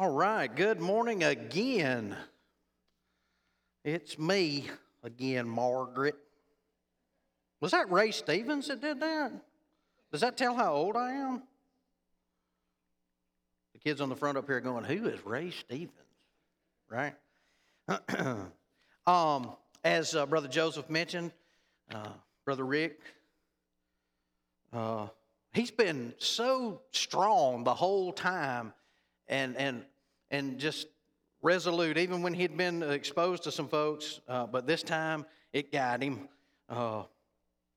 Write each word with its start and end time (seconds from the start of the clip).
All 0.00 0.10
right, 0.12 0.46
good 0.54 0.80
morning 0.80 1.24
again. 1.24 2.16
It's 3.84 4.16
me 4.16 4.70
again, 5.02 5.48
Margaret. 5.48 6.14
Was 7.60 7.72
that 7.72 7.90
Ray 7.90 8.12
Stevens 8.12 8.68
that 8.68 8.80
did 8.80 9.00
that? 9.00 9.32
Does 10.12 10.20
that 10.20 10.36
tell 10.36 10.54
how 10.54 10.72
old 10.72 10.94
I 10.94 11.14
am? 11.14 11.42
The 13.72 13.80
kids 13.80 14.00
on 14.00 14.08
the 14.08 14.14
front 14.14 14.38
up 14.38 14.46
here 14.46 14.60
going, 14.60 14.84
Who 14.84 15.08
is 15.08 15.18
Ray 15.26 15.50
Stevens? 15.50 15.90
Right? 16.88 17.14
um, 19.04 19.50
as 19.82 20.14
uh, 20.14 20.26
Brother 20.26 20.46
Joseph 20.46 20.88
mentioned, 20.88 21.32
uh, 21.92 22.10
Brother 22.44 22.64
Rick, 22.64 23.00
uh, 24.72 25.08
he's 25.52 25.72
been 25.72 26.14
so 26.18 26.82
strong 26.92 27.64
the 27.64 27.74
whole 27.74 28.12
time 28.12 28.72
and, 29.28 29.56
and, 29.56 29.84
and 30.30 30.58
just 30.58 30.86
resolute, 31.42 31.98
even 31.98 32.22
when 32.22 32.34
he'd 32.34 32.56
been 32.56 32.82
exposed 32.82 33.44
to 33.44 33.52
some 33.52 33.68
folks. 33.68 34.20
Uh, 34.28 34.46
but 34.46 34.66
this 34.66 34.82
time 34.82 35.24
it 35.52 35.72
got 35.72 36.02
him. 36.02 36.28
Uh, 36.68 37.04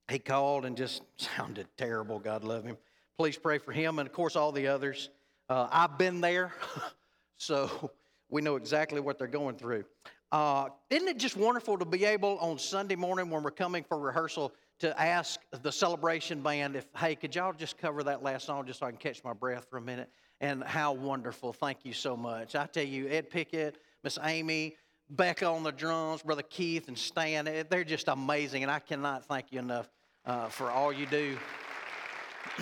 he 0.10 0.20
called 0.20 0.66
and 0.66 0.76
just 0.76 1.04
sounded 1.18 1.68
terrible. 1.78 2.20
God 2.20 2.44
love 2.44 2.64
him. 2.64 2.78
Please 3.18 3.38
pray 3.38 3.58
for 3.58 3.72
him 3.72 4.00
and, 4.00 4.08
of 4.08 4.14
course, 4.14 4.36
all 4.36 4.52
the 4.52 4.68
others. 4.68 5.10
Uh, 5.50 5.68
I've 5.72 5.98
been 5.98 6.22
there, 6.22 6.54
so 7.38 7.92
we 8.30 8.42
know 8.42 8.56
exactly 8.56 9.00
what 9.00 9.20
they're 9.20 9.28
going 9.28 9.58
through. 9.58 9.84
Uh, 10.32 10.70
isn't 10.90 11.10
it 11.10 11.18
just 11.18 11.36
wonderful 11.36 11.78
to 11.78 11.86
be 11.86 12.06
able 12.06 12.38
on 12.40 12.58
Sunday 12.58 12.96
morning 12.96 13.30
when 13.30 13.44
we're 13.44 13.52
coming 13.52 13.84
for 13.84 14.00
rehearsal 14.00 14.54
to 14.80 15.00
ask 15.00 15.42
the 15.62 15.72
celebration 15.72 16.42
band 16.42 16.78
if, 16.78 16.88
hey, 16.98 17.16
could 17.16 17.36
y'all 17.36 17.54
just 17.54 17.78
cover 17.78 18.02
that 18.02 18.24
last 18.24 18.46
song 18.46 18.66
just 18.66 18.80
so 18.80 18.86
I 18.86 18.90
can 18.90 18.98
catch 18.98 19.24
my 19.26 19.34
breath 19.34 19.68
for 19.70 19.78
a 19.78 19.82
minute? 19.82 20.10
And 20.42 20.64
how 20.64 20.94
wonderful. 20.94 21.54
Thank 21.54 21.86
you 21.86 21.94
so 21.94 22.18
much. 22.18 22.56
I 22.56 22.66
tell 22.66 22.84
you, 22.84 23.08
Ed 23.08 23.30
Pickett, 23.30 23.78
Miss 24.04 24.18
Amy, 24.24 24.76
Becca 25.12 25.46
on 25.46 25.62
the 25.62 25.72
drums, 25.72 26.24
Brother 26.24 26.42
Keith 26.42 26.88
and 26.88 26.98
Stan, 26.98 27.48
eh, 27.48 27.64
they're 27.70 27.84
just 27.84 28.08
amazing. 28.08 28.64
And 28.64 28.72
I 28.72 28.80
cannot 28.80 29.24
thank 29.26 29.52
you 29.52 29.60
enough 29.60 29.88
uh, 30.26 30.48
for 30.48 30.72
all 30.72 30.92
you 30.92 31.06
do. 31.06 31.38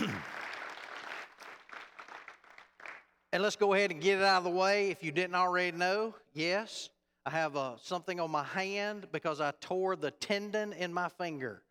and 3.31 3.41
let's 3.41 3.55
go 3.55 3.73
ahead 3.73 3.91
and 3.91 4.01
get 4.01 4.19
it 4.19 4.25
out 4.25 4.39
of 4.39 4.43
the 4.43 4.49
way. 4.49 4.89
If 4.89 5.01
you 5.01 5.13
didn't 5.13 5.35
already 5.35 5.77
know, 5.77 6.15
yes, 6.33 6.89
I 7.25 7.29
have 7.29 7.55
uh, 7.55 7.75
something 7.81 8.19
on 8.19 8.29
my 8.29 8.43
hand 8.43 9.07
because 9.13 9.39
I 9.39 9.53
tore 9.61 9.95
the 9.95 10.11
tendon 10.11 10.73
in 10.73 10.93
my 10.93 11.07
finger. 11.07 11.63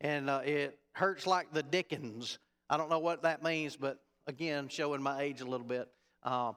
And 0.00 0.28
uh, 0.28 0.40
it 0.44 0.80
hurts 0.92 1.28
like 1.28 1.52
the 1.52 1.62
Dickens. 1.62 2.38
I 2.68 2.76
don't 2.76 2.90
know 2.90 2.98
what 2.98 3.22
that 3.22 3.44
means, 3.44 3.76
but 3.76 4.00
again, 4.26 4.68
showing 4.68 5.02
my 5.02 5.22
age 5.22 5.40
a 5.40 5.44
little 5.44 5.66
bit. 5.66 5.88
Uh, 6.22 6.52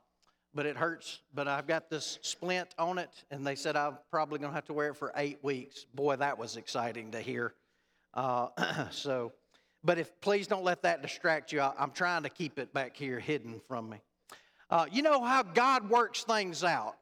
but 0.54 0.66
it 0.66 0.76
hurts. 0.76 1.20
But 1.34 1.48
I've 1.48 1.68
got 1.68 1.90
this 1.90 2.20
splint 2.22 2.70
on 2.80 2.98
it, 2.98 3.12
and 3.30 3.46
they 3.46 3.56
said 3.56 3.76
I'm 3.76 3.98
probably 4.10 4.40
going 4.40 4.52
to 4.52 4.56
have 4.56 4.66
to 4.66 4.74
wear 4.74 4.90
it 4.90 4.96
for 4.96 5.12
eight 5.16 5.40
weeks. 5.44 5.86
Boy, 5.94 6.16
that 6.16 6.38
was 6.38 6.58
exciting 6.58 7.12
to 7.12 7.20
hear. 7.20 7.54
Uh, 8.14 8.48
so, 8.92 9.34
but 9.84 10.00
if 10.00 10.20
please 10.22 10.48
don't 10.48 10.64
let 10.64 10.82
that 10.82 11.02
distract 11.02 11.52
you. 11.52 11.62
I, 11.62 11.74
am 11.80 11.92
trying 11.92 12.24
to 12.24 12.30
keep 12.30 12.58
it 12.58 12.74
back 12.74 12.98
here 12.98 13.20
hidden 13.20 13.62
from 13.68 13.90
me. 13.90 13.98
Uh, 14.70 14.86
you 14.92 15.02
know 15.02 15.24
how 15.24 15.44
God 15.44 15.90
works 15.90 16.24
things 16.24 16.64
out. 16.64 16.96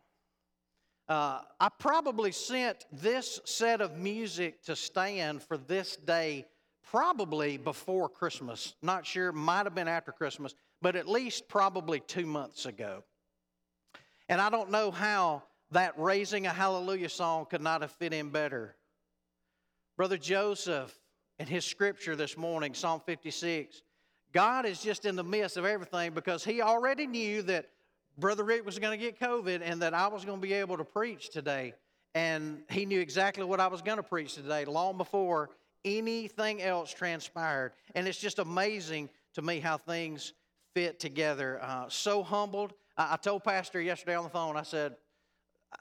Uh, 1.08 1.42
I 1.60 1.70
probably 1.80 2.32
sent 2.32 2.86
this 2.92 3.40
set 3.46 3.80
of 3.80 3.98
music 3.98 4.64
to 4.64 4.76
Stan 4.76 5.40
for 5.40 5.58
this 5.58 5.96
day 5.96 6.46
probably 6.96 7.58
before 7.58 8.08
Christmas. 8.08 8.74
Not 8.82 9.06
sure, 9.06 9.34
might 9.34 9.66
have 9.66 9.76
been 9.76 9.90
after 9.90 10.14
Christmas, 10.14 10.56
but 10.82 10.96
at 10.96 11.10
least 11.10 11.50
probably 11.50 12.00
two 12.00 12.26
months 12.26 12.66
ago. 12.66 13.04
And 14.30 14.40
I 14.40 14.50
don't 14.50 14.72
know 14.72 14.92
how 14.92 15.44
that 15.72 16.00
raising 16.00 16.46
a 16.46 16.52
hallelujah 16.52 17.10
song 17.10 17.48
could 17.50 17.60
not 17.60 17.82
have 17.82 17.92
fit 17.92 18.14
in 18.14 18.30
better. 18.30 18.78
Brother 19.98 20.18
Joseph, 20.18 20.98
in 21.38 21.48
his 21.48 21.66
scripture 21.66 22.16
this 22.16 22.38
morning, 22.38 22.74
Psalm 22.74 23.02
56, 23.06 23.82
God 24.32 24.66
is 24.66 24.82
just 24.82 25.04
in 25.04 25.18
the 25.18 25.24
midst 25.24 25.58
of 25.58 25.66
everything 25.66 26.14
because 26.14 26.46
he 26.46 26.62
already 26.62 27.08
knew 27.08 27.42
that 27.42 27.66
Brother 28.18 28.46
Rick 28.46 28.66
was 28.66 28.80
going 28.80 28.98
to 28.98 29.06
get 29.06 29.20
COVID 29.20 29.60
and 29.62 29.82
that 29.82 29.94
I 29.94 30.08
was 30.08 30.24
going 30.24 30.40
to 30.40 30.48
be 30.48 30.54
able 30.54 30.78
to 30.78 30.86
preach 30.86 31.30
today. 31.30 31.74
And 32.14 32.60
he 32.70 32.86
knew 32.86 33.02
exactly 33.02 33.44
what 33.44 33.60
I 33.60 33.68
was 33.68 33.82
going 33.82 33.98
to 33.98 34.04
preach 34.04 34.36
today 34.36 34.64
long 34.64 34.96
before 34.98 35.50
anything 35.86 36.62
else 36.62 36.94
transpired. 36.94 37.72
And 37.94 38.08
it's 38.08 38.20
just 38.20 38.40
amazing 38.40 39.10
to 39.36 39.42
me 39.42 39.60
how 39.60 39.78
things 39.78 40.34
fit 40.74 41.00
together. 41.00 41.60
Uh, 41.62 41.86
so 41.88 42.24
humbled. 42.24 42.74
I, 42.98 43.14
I 43.14 43.18
told 43.18 43.44
Pastor 43.46 43.82
yesterday 43.82 44.16
on 44.16 44.24
the 44.24 44.30
phone, 44.30 44.58
I 44.58 44.64
said, 44.64 44.98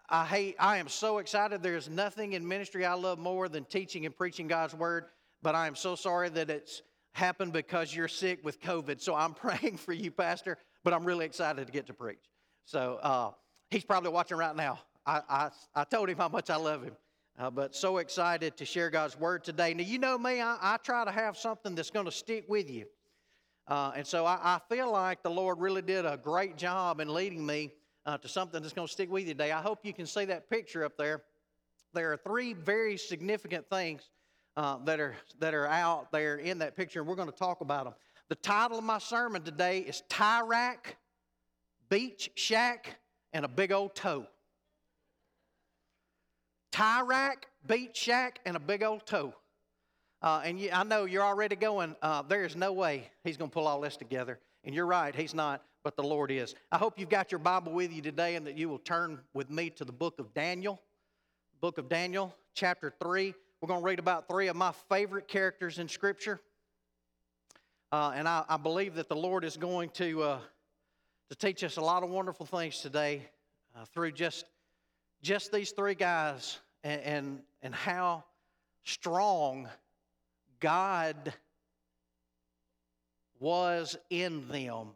I 0.08 0.24
hate, 0.24 0.56
I 0.58 0.78
am 0.78 0.88
so 0.88 1.18
excited. 1.18 1.62
There's 1.62 1.88
nothing 1.88 2.34
in 2.34 2.46
ministry 2.46 2.84
I 2.84 2.94
love 2.94 3.18
more 3.18 3.48
than 3.48 3.64
teaching 3.64 4.06
and 4.06 4.16
preaching 4.16 4.46
God's 4.46 4.74
word, 4.74 5.06
but 5.42 5.54
I 5.54 5.66
am 5.66 5.74
so 5.74 5.96
sorry 5.96 6.28
that 6.30 6.50
it's 6.50 6.82
happened 7.12 7.52
because 7.52 7.94
you're 7.94 8.08
sick 8.08 8.44
with 8.44 8.60
COVID. 8.60 9.00
So 9.00 9.14
I'm 9.14 9.34
praying 9.34 9.78
for 9.78 9.92
you, 9.92 10.10
Pastor 10.10 10.58
but 10.84 10.92
I'm 10.92 11.04
really 11.04 11.24
excited 11.24 11.66
to 11.66 11.72
get 11.72 11.86
to 11.86 11.94
preach. 11.94 12.30
So 12.66 12.98
uh, 13.02 13.30
he's 13.70 13.84
probably 13.84 14.10
watching 14.10 14.36
right 14.36 14.54
now. 14.54 14.78
I, 15.06 15.22
I, 15.28 15.50
I, 15.74 15.84
told 15.84 16.08
him 16.08 16.16
how 16.16 16.28
much 16.28 16.48
I 16.48 16.56
love 16.56 16.82
him, 16.82 16.96
uh, 17.38 17.50
but 17.50 17.74
so 17.74 17.98
excited 17.98 18.56
to 18.56 18.64
share 18.64 18.90
God's 18.90 19.18
word 19.18 19.44
today. 19.44 19.74
Now, 19.74 19.82
you 19.82 19.98
know 19.98 20.16
me, 20.16 20.40
I, 20.40 20.56
I 20.60 20.76
try 20.78 21.04
to 21.04 21.10
have 21.10 21.36
something 21.36 21.74
that's 21.74 21.90
going 21.90 22.06
to 22.06 22.12
stick 22.12 22.44
with 22.48 22.70
you. 22.70 22.86
Uh, 23.66 23.92
and 23.96 24.06
so 24.06 24.26
I, 24.26 24.38
I, 24.42 24.60
feel 24.68 24.92
like 24.92 25.22
the 25.22 25.30
Lord 25.30 25.58
really 25.58 25.80
did 25.80 26.04
a 26.04 26.18
great 26.18 26.58
job 26.58 27.00
in 27.00 27.12
leading 27.12 27.44
me 27.44 27.72
uh, 28.04 28.18
to 28.18 28.28
something 28.28 28.60
that's 28.60 28.74
going 28.74 28.86
to 28.86 28.92
stick 28.92 29.10
with 29.10 29.22
you 29.22 29.32
today. 29.32 29.52
I 29.52 29.62
hope 29.62 29.86
you 29.86 29.94
can 29.94 30.04
see 30.04 30.26
that 30.26 30.50
picture 30.50 30.84
up 30.84 30.98
there. 30.98 31.22
There 31.94 32.12
are 32.12 32.18
three 32.18 32.52
very 32.52 32.98
significant 32.98 33.68
things 33.70 34.10
uh, 34.56 34.76
that, 34.84 35.00
are, 35.00 35.16
that 35.38 35.54
are 35.54 35.66
out 35.66 36.12
there 36.12 36.36
in 36.36 36.58
that 36.58 36.76
picture, 36.76 37.00
and 37.00 37.08
we're 37.08 37.16
going 37.16 37.30
to 37.30 37.36
talk 37.36 37.62
about 37.62 37.84
them. 37.84 37.94
The 38.28 38.34
title 38.36 38.78
of 38.78 38.84
my 38.84 38.98
sermon 38.98 39.42
today 39.42 39.80
is 39.80 40.02
Tie 40.08 40.42
Rack, 40.42 40.96
Beach 41.88 42.30
Shack, 42.34 42.96
and 43.32 43.44
a 43.44 43.48
Big 43.48 43.72
Old 43.72 43.94
Toe. 43.94 44.26
Tie 46.74 47.02
Rack, 47.02 47.46
Beach 47.68 47.96
Shack, 47.96 48.40
and 48.44 48.56
a 48.56 48.58
Big 48.58 48.82
Old 48.82 49.06
Toe. 49.06 49.32
Uh, 50.20 50.42
and 50.44 50.58
you, 50.58 50.70
I 50.72 50.82
know 50.82 51.04
you're 51.04 51.22
already 51.22 51.54
going, 51.54 51.94
uh, 52.02 52.22
there 52.22 52.44
is 52.44 52.56
no 52.56 52.72
way 52.72 53.08
he's 53.22 53.36
going 53.36 53.48
to 53.48 53.54
pull 53.54 53.68
all 53.68 53.80
this 53.80 53.96
together. 53.96 54.40
And 54.64 54.74
you're 54.74 54.84
right, 54.84 55.14
he's 55.14 55.34
not, 55.34 55.62
but 55.84 55.94
the 55.94 56.02
Lord 56.02 56.32
is. 56.32 56.56
I 56.72 56.78
hope 56.78 56.98
you've 56.98 57.08
got 57.08 57.30
your 57.30 57.38
Bible 57.38 57.70
with 57.70 57.92
you 57.92 58.02
today 58.02 58.34
and 58.34 58.44
that 58.48 58.58
you 58.58 58.68
will 58.68 58.80
turn 58.80 59.20
with 59.34 59.50
me 59.50 59.70
to 59.70 59.84
the 59.84 59.92
book 59.92 60.18
of 60.18 60.34
Daniel. 60.34 60.82
Book 61.60 61.78
of 61.78 61.88
Daniel, 61.88 62.34
chapter 62.54 62.92
3. 63.00 63.32
We're 63.60 63.68
going 63.68 63.80
to 63.80 63.86
read 63.86 64.00
about 64.00 64.26
three 64.26 64.48
of 64.48 64.56
my 64.56 64.72
favorite 64.88 65.28
characters 65.28 65.78
in 65.78 65.86
Scripture. 65.86 66.40
Uh, 67.92 68.14
and 68.16 68.26
I, 68.26 68.42
I, 68.48 68.56
believe 68.56 68.96
that 68.96 69.08
the 69.08 69.14
Lord 69.14 69.44
is 69.44 69.56
going 69.56 69.90
to, 69.90 70.22
uh, 70.24 70.38
to 71.30 71.36
teach 71.36 71.62
us 71.62 71.76
a 71.76 71.80
lot 71.80 72.02
of 72.02 72.10
wonderful 72.10 72.46
things 72.46 72.80
today 72.80 73.22
uh, 73.76 73.84
through 73.94 74.10
just, 74.10 74.46
just 75.22 75.52
these 75.52 75.70
three 75.70 75.94
guys 75.94 76.58
and, 76.84 77.00
and, 77.00 77.40
and 77.62 77.74
how 77.74 78.24
strong 78.84 79.68
God 80.60 81.32
was 83.40 83.96
in 84.10 84.46
them. 84.48 84.88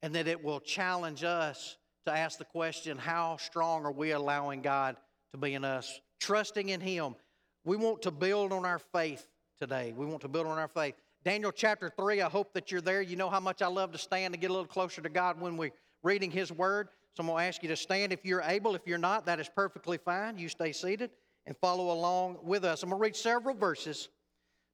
And 0.00 0.14
that 0.14 0.28
it 0.28 0.42
will 0.42 0.60
challenge 0.60 1.24
us 1.24 1.76
to 2.06 2.12
ask 2.12 2.38
the 2.38 2.44
question 2.44 2.96
how 2.96 3.36
strong 3.36 3.84
are 3.84 3.92
we 3.92 4.12
allowing 4.12 4.62
God 4.62 4.96
to 5.32 5.38
be 5.38 5.54
in 5.54 5.64
us? 5.64 6.00
Trusting 6.20 6.68
in 6.68 6.80
Him. 6.80 7.16
We 7.64 7.76
want 7.76 8.02
to 8.02 8.12
build 8.12 8.52
on 8.52 8.64
our 8.64 8.78
faith 8.78 9.26
today. 9.58 9.92
We 9.94 10.06
want 10.06 10.20
to 10.22 10.28
build 10.28 10.46
on 10.46 10.56
our 10.56 10.68
faith. 10.68 10.94
Daniel 11.24 11.50
chapter 11.50 11.90
3, 11.90 12.22
I 12.22 12.28
hope 12.28 12.54
that 12.54 12.70
you're 12.70 12.80
there. 12.80 13.02
You 13.02 13.16
know 13.16 13.28
how 13.28 13.40
much 13.40 13.60
I 13.60 13.66
love 13.66 13.90
to 13.92 13.98
stand 13.98 14.34
and 14.34 14.40
get 14.40 14.50
a 14.50 14.52
little 14.52 14.68
closer 14.68 15.02
to 15.02 15.08
God 15.08 15.40
when 15.40 15.56
we're 15.56 15.72
reading 16.04 16.30
His 16.30 16.52
Word. 16.52 16.88
So 17.14 17.22
I'm 17.22 17.26
going 17.26 17.38
to 17.38 17.48
ask 17.48 17.62
you 17.62 17.68
to 17.68 17.76
stand 17.76 18.12
if 18.12 18.24
you're 18.24 18.42
able. 18.42 18.74
If 18.74 18.86
you're 18.86 18.98
not, 18.98 19.26
that 19.26 19.40
is 19.40 19.48
perfectly 19.48 19.98
fine. 19.98 20.38
You 20.38 20.48
stay 20.48 20.72
seated 20.72 21.10
and 21.46 21.56
follow 21.56 21.90
along 21.90 22.38
with 22.42 22.64
us. 22.64 22.82
I'm 22.82 22.90
going 22.90 23.00
to 23.00 23.02
read 23.02 23.16
several 23.16 23.54
verses, 23.54 24.08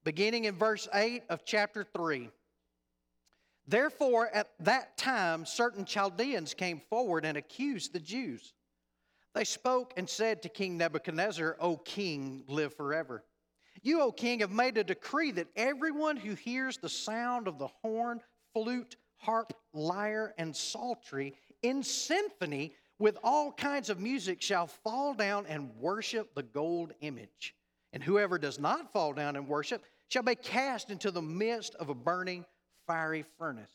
beginning 0.05 0.45
in 0.45 0.57
verse 0.57 0.89
8 0.93 1.23
of 1.31 1.45
chapter 1.45 1.85
3. 1.85 2.29
Therefore, 3.67 4.29
at 4.35 4.51
that 4.61 4.99
time, 4.99 5.47
certain 5.47 5.85
Chaldeans 5.85 6.53
came 6.53 6.83
forward 6.91 7.25
and 7.25 7.39
accused 7.39 7.93
the 7.93 8.01
Jews. 8.01 8.53
They 9.35 9.45
spoke 9.45 9.95
and 9.97 10.09
said 10.09 10.43
to 10.43 10.49
King 10.49 10.77
Nebuchadnezzar, 10.77 11.57
O 11.61 11.79
king, 11.79 12.45
live 12.47 12.75
forever. 12.75 13.25
You, 13.83 14.01
O 14.03 14.13
king, 14.13 14.41
have 14.41 14.53
made 14.53 14.79
a 14.79 14.85
decree 14.85 15.31
that 15.33 15.49
everyone 15.57 16.17
who 16.17 16.35
hears 16.35 16.77
the 16.77 16.89
sound 16.89 17.49
of 17.49 17.59
the 17.59 17.69
horn, 17.83 18.21
flute, 18.53 18.97
harp, 19.17 19.53
lyre, 19.73 20.35
and 20.39 20.55
psaltery 20.55 21.35
in 21.65 21.83
symphony 21.83 22.75
with 22.99 23.17
all 23.25 23.51
kinds 23.51 23.91
of 23.91 23.99
music 23.99 24.41
shall 24.43 24.67
fall 24.67 25.15
down 25.15 25.47
and 25.47 25.75
worship 25.77 26.35
the 26.35 26.43
gold 26.43 26.93
image. 27.01 27.55
And 27.93 28.03
whoever 28.03 28.39
does 28.39 28.61
not 28.61 28.93
fall 28.93 29.13
down 29.15 29.35
and 29.35 29.49
worship 29.49 29.83
shall 30.09 30.23
be 30.23 30.35
cast 30.35 30.91
into 30.91 31.11
the 31.11 31.23
midst 31.23 31.75
of 31.77 31.89
a 31.89 31.95
burning 31.95 32.45
fiery 32.87 33.25
furnace. 33.39 33.71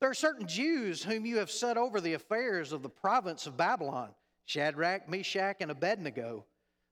There 0.00 0.10
are 0.10 0.14
certain 0.14 0.46
Jews 0.46 1.02
whom 1.02 1.24
you 1.24 1.38
have 1.38 1.50
set 1.50 1.78
over 1.78 2.00
the 2.00 2.14
affairs 2.14 2.72
of 2.72 2.82
the 2.82 2.88
province 2.88 3.46
of 3.46 3.56
Babylon 3.56 4.10
Shadrach, 4.44 5.08
Meshach, 5.08 5.56
and 5.60 5.70
Abednego. 5.70 6.44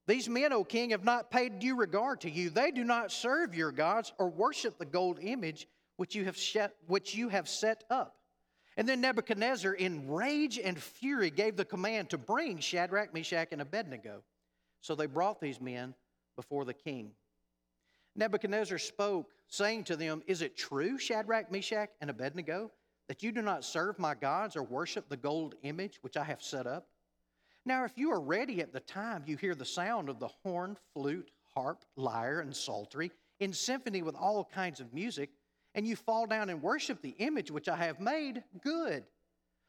These 0.07 0.29
men, 0.29 0.53
O 0.53 0.65
king, 0.65 0.91
have 0.91 1.05
not 1.05 1.31
paid 1.31 1.61
due 1.61 1.77
regard 1.77 2.21
to 2.23 2.31
you. 2.31 2.51
They 2.51 2.71
do 2.71 2.85
not 2.85 3.13
serve 3.13 3.55
your 3.55 3.71
gods 3.73 4.13
or 4.19 4.29
worship 4.29 4.79
the 4.79 4.85
gold 4.85 5.19
image 5.21 5.69
which 5.97 6.15
you 6.15 6.25
have, 6.25 6.37
set, 6.37 6.75
which 6.87 7.15
you 7.15 7.29
have 7.29 7.49
set 7.49 7.85
up. 7.91 8.17
And 8.77 8.89
then 8.89 9.01
Nebuchadnezzar, 9.01 9.73
in 9.75 10.11
rage 10.11 10.59
and 10.59 10.81
fury, 10.81 11.31
gave 11.31 11.57
the 11.57 11.65
command 11.65 12.11
to 12.11 12.19
bring 12.19 12.59
Shadrach, 12.59 13.15
Meshach, 13.15 13.49
and 13.53 13.61
Abednego. 13.61 14.23
So 14.81 14.95
they 14.95 15.07
brought 15.07 15.41
these 15.41 15.61
men 15.61 15.95
before 16.37 16.65
the 16.65 16.75
king. 16.75 17.13
Nebuchadnezzar 18.17 18.79
spoke, 18.79 19.31
saying 19.49 19.85
to 19.85 19.97
them, 19.97 20.23
Is 20.27 20.43
it 20.43 20.57
true, 20.57 20.99
Shadrach, 20.99 21.51
Meshach, 21.51 21.91
and 22.01 22.11
Abednego, 22.11 22.71
that 23.09 23.23
you 23.23 23.33
do 23.33 23.43
not 23.43 23.65
serve 23.65 23.99
my 23.99 24.15
gods 24.15 24.57
or 24.57 24.63
worship 24.63 25.09
the 25.09 25.17
gold 25.17 25.55
image 25.63 25.99
which 26.03 26.17
I 26.17 26.25
have 26.25 26.43
set 26.43 26.67
up? 26.67 26.89
Now, 27.65 27.85
if 27.85 27.97
you 27.97 28.11
are 28.13 28.21
ready 28.21 28.61
at 28.61 28.73
the 28.73 28.81
time 28.81 29.25
you 29.27 29.37
hear 29.37 29.55
the 29.55 29.65
sound 29.65 30.09
of 30.09 30.19
the 30.19 30.29
horn, 30.43 30.77
flute, 30.93 31.31
harp, 31.55 31.85
lyre, 31.97 32.41
and 32.41 32.55
psaltery, 32.55 33.11
in 33.41 33.53
symphony 33.53 34.03
with 34.03 34.15
all 34.15 34.45
kinds 34.45 34.81
of 34.81 34.93
music, 34.93 35.31
and 35.75 35.87
you 35.87 35.97
fall 35.97 36.27
down 36.27 36.51
and 36.51 36.63
worship 36.63 37.03
the 37.03 37.15
image 37.19 37.51
which 37.51 37.69
I 37.69 37.77
have 37.77 38.01
made, 38.01 38.43
good. 38.63 39.05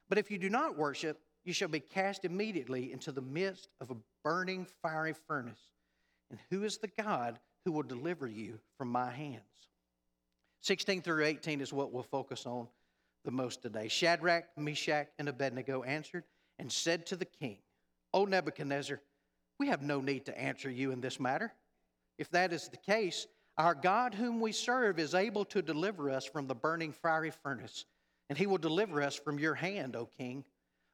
But 0.07 0.17
if 0.17 0.29
you 0.29 0.37
do 0.37 0.49
not 0.49 0.77
worship, 0.77 1.19
you 1.43 1.53
shall 1.53 1.67
be 1.67 1.79
cast 1.79 2.25
immediately 2.25 2.91
into 2.91 3.11
the 3.11 3.21
midst 3.21 3.69
of 3.81 3.91
a 3.91 3.97
burning 4.23 4.67
fiery 4.81 5.13
furnace. 5.27 5.61
And 6.29 6.39
who 6.49 6.63
is 6.63 6.77
the 6.77 6.91
God 6.99 7.39
who 7.63 7.71
will 7.71 7.83
deliver 7.83 8.27
you 8.27 8.59
from 8.77 8.89
my 8.89 9.11
hands? 9.11 9.41
16 10.61 11.01
through 11.01 11.25
18 11.25 11.61
is 11.61 11.71
what 11.71 11.91
we'll 11.91 12.03
focus 12.03 12.45
on 12.45 12.67
the 13.23 13.31
most 13.31 13.61
today. 13.61 13.87
Shadrach, 13.87 14.45
Meshach, 14.57 15.07
and 15.19 15.29
Abednego 15.29 15.83
answered 15.83 16.23
and 16.57 16.71
said 16.71 17.05
to 17.07 17.15
the 17.15 17.25
king, 17.25 17.57
O 18.13 18.25
Nebuchadnezzar, 18.25 18.99
we 19.59 19.67
have 19.67 19.81
no 19.81 20.01
need 20.01 20.25
to 20.25 20.39
answer 20.39 20.69
you 20.69 20.91
in 20.91 21.01
this 21.01 21.19
matter. 21.19 21.53
If 22.17 22.29
that 22.31 22.53
is 22.53 22.69
the 22.69 22.77
case, 22.77 23.27
our 23.57 23.73
God, 23.73 24.13
whom 24.13 24.41
we 24.41 24.51
serve, 24.51 24.99
is 24.99 25.15
able 25.15 25.45
to 25.45 25.61
deliver 25.61 26.09
us 26.09 26.25
from 26.25 26.47
the 26.47 26.55
burning 26.55 26.91
fiery 26.91 27.31
furnace, 27.31 27.85
and 28.29 28.37
he 28.37 28.47
will 28.47 28.57
deliver 28.57 29.01
us 29.01 29.15
from 29.15 29.39
your 29.39 29.55
hand, 29.55 29.95
O 29.95 30.07
king. 30.17 30.43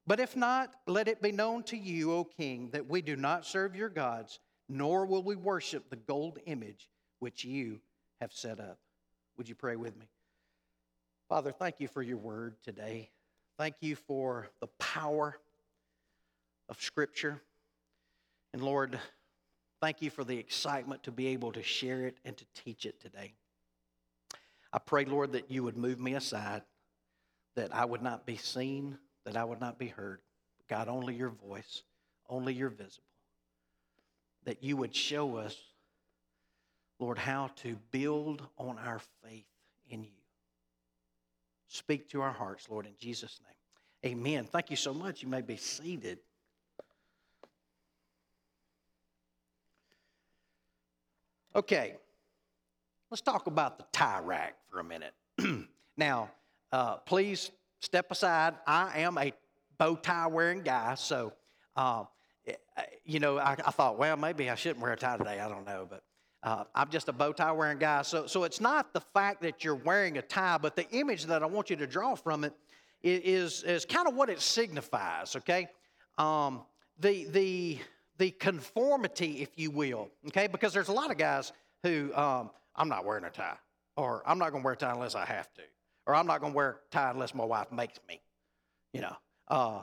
But 0.05 0.19
if 0.19 0.35
not, 0.35 0.73
let 0.87 1.07
it 1.07 1.21
be 1.21 1.31
known 1.31 1.63
to 1.63 1.77
you, 1.77 2.13
O 2.13 2.23
king, 2.23 2.69
that 2.71 2.87
we 2.87 3.01
do 3.01 3.15
not 3.15 3.45
serve 3.45 3.75
your 3.75 3.89
gods, 3.89 4.39
nor 4.69 5.05
will 5.05 5.23
we 5.23 5.35
worship 5.35 5.89
the 5.89 5.95
gold 5.95 6.39
image 6.45 6.89
which 7.19 7.43
you 7.43 7.79
have 8.19 8.33
set 8.33 8.59
up. 8.59 8.77
Would 9.37 9.49
you 9.49 9.55
pray 9.55 9.75
with 9.75 9.97
me? 9.97 10.07
Father, 11.29 11.51
thank 11.51 11.79
you 11.79 11.87
for 11.87 12.01
your 12.01 12.17
word 12.17 12.55
today. 12.63 13.09
Thank 13.57 13.75
you 13.79 13.95
for 13.95 14.49
the 14.59 14.67
power 14.79 15.37
of 16.67 16.81
Scripture. 16.81 17.41
And 18.53 18.61
Lord, 18.61 18.99
Thank 19.81 20.03
you 20.03 20.11
for 20.11 20.23
the 20.23 20.37
excitement 20.37 21.01
to 21.03 21.11
be 21.11 21.27
able 21.27 21.51
to 21.53 21.63
share 21.63 22.05
it 22.05 22.17
and 22.23 22.37
to 22.37 22.45
teach 22.53 22.85
it 22.85 23.01
today. 23.01 23.33
I 24.71 24.77
pray, 24.77 25.05
Lord, 25.05 25.31
that 25.33 25.49
you 25.49 25.63
would 25.63 25.75
move 25.75 25.99
me 25.99 26.13
aside, 26.13 26.61
that 27.55 27.73
I 27.73 27.83
would 27.83 28.03
not 28.03 28.25
be 28.25 28.37
seen, 28.37 28.99
that 29.25 29.35
I 29.35 29.43
would 29.43 29.59
not 29.59 29.79
be 29.79 29.87
heard. 29.87 30.19
God, 30.69 30.87
only 30.87 31.15
your 31.15 31.29
voice, 31.29 31.81
only 32.29 32.53
your 32.53 32.69
visible. 32.69 33.03
That 34.45 34.63
you 34.63 34.77
would 34.77 34.95
show 34.95 35.35
us, 35.37 35.57
Lord, 36.99 37.17
how 37.17 37.49
to 37.57 37.75
build 37.89 38.43
on 38.59 38.77
our 38.77 39.01
faith 39.23 39.45
in 39.89 40.03
you. 40.03 40.09
Speak 41.67 42.07
to 42.09 42.21
our 42.21 42.31
hearts, 42.31 42.67
Lord, 42.69 42.85
in 42.85 42.93
Jesus' 42.99 43.39
name. 43.43 44.13
Amen. 44.13 44.45
Thank 44.45 44.69
you 44.69 44.75
so 44.75 44.93
much. 44.93 45.23
You 45.23 45.27
may 45.27 45.41
be 45.41 45.57
seated. 45.57 46.19
Okay, 51.53 51.95
let's 53.09 53.19
talk 53.19 53.48
about 53.48 53.77
the 53.77 53.83
tie 53.92 54.19
rack 54.19 54.56
for 54.69 54.80
a 54.80 54.83
minute. 54.86 55.13
now, 55.98 56.31
uh, 56.71 56.95
please 56.98 57.51
step 57.81 58.09
aside. 58.09 58.53
I 58.65 59.00
am 59.00 59.18
a 59.18 59.33
bow 59.77 59.95
tie 59.98 60.27
wearing 60.27 60.62
guy, 60.62 60.95
so 60.95 61.33
uh, 61.75 62.06
eh, 62.48 62.53
you 63.03 63.19
know, 63.19 63.38
I, 63.38 63.57
I, 63.65 63.71
thought, 63.71 63.98
well, 63.98 64.15
maybe 64.15 64.50
I 64.50 64.56
shouldn't 64.56 64.80
wear 64.80 64.94
a 64.94 64.95
tie 64.95 65.18
today. 65.18 65.42
I 65.42 65.50
don't 65.50 65.65
know, 65.65 65.86
but 65.89 66.03
uh, 66.42 66.63
I'm 66.74 66.89
just 66.89 67.09
a 67.09 67.13
bow 67.13 67.33
tie 67.33 67.51
wearing 67.51 67.80
guy. 67.80 68.03
So, 68.03 68.27
so 68.27 68.45
it's 68.45 68.62
not 68.62 68.94
the 68.94 69.01
fact 69.01 69.42
that 69.42 69.62
you're 69.62 69.75
wearing 69.75 70.19
a 70.19 70.21
tie, 70.21 70.57
but 70.57 70.77
the 70.77 70.89
image 70.92 71.25
that 71.25 71.44
I 71.44 71.48
want 71.48 71.69
you 71.69 71.75
to 71.75 71.88
draw 71.88 72.15
from 72.15 72.45
it 72.45 72.53
is 73.03 73.63
is 73.63 73.83
kind 73.83 74.07
of 74.07 74.15
what 74.15 74.30
it 74.30 74.39
signifies. 74.39 75.36
Okay, 75.36 75.68
um, 76.18 76.62
the 76.98 77.25
the 77.25 77.80
the 78.21 78.29
conformity, 78.29 79.41
if 79.41 79.50
you 79.56 79.71
will, 79.71 80.07
okay? 80.27 80.45
Because 80.45 80.73
there's 80.73 80.89
a 80.89 80.94
lot 80.94 81.09
of 81.09 81.18
guys 81.18 81.51
who, 81.81 82.13
um, 82.13 82.51
I'm 82.75 82.88
not 82.88 83.03
wearing 83.03 83.23
a 83.23 83.31
tie, 83.31 83.57
or 83.97 84.21
I'm 84.27 84.38
not 84.38 84.51
going 84.51 84.62
to 84.62 84.65
wear 84.65 84.75
a 84.75 84.77
tie 84.77 84.91
unless 84.91 85.15
I 85.15 85.25
have 85.25 85.51
to, 85.56 85.63
or 86.06 86.13
I'm 86.13 86.27
not 86.27 86.39
going 86.39 86.53
to 86.53 86.56
wear 86.56 86.69
a 86.69 86.75
tie 86.91 87.09
unless 87.09 87.33
my 87.33 87.44
wife 87.44 87.71
makes 87.71 87.97
me, 88.07 88.21
you 88.94 89.01
know. 89.01 89.15
Uh, 89.47 89.79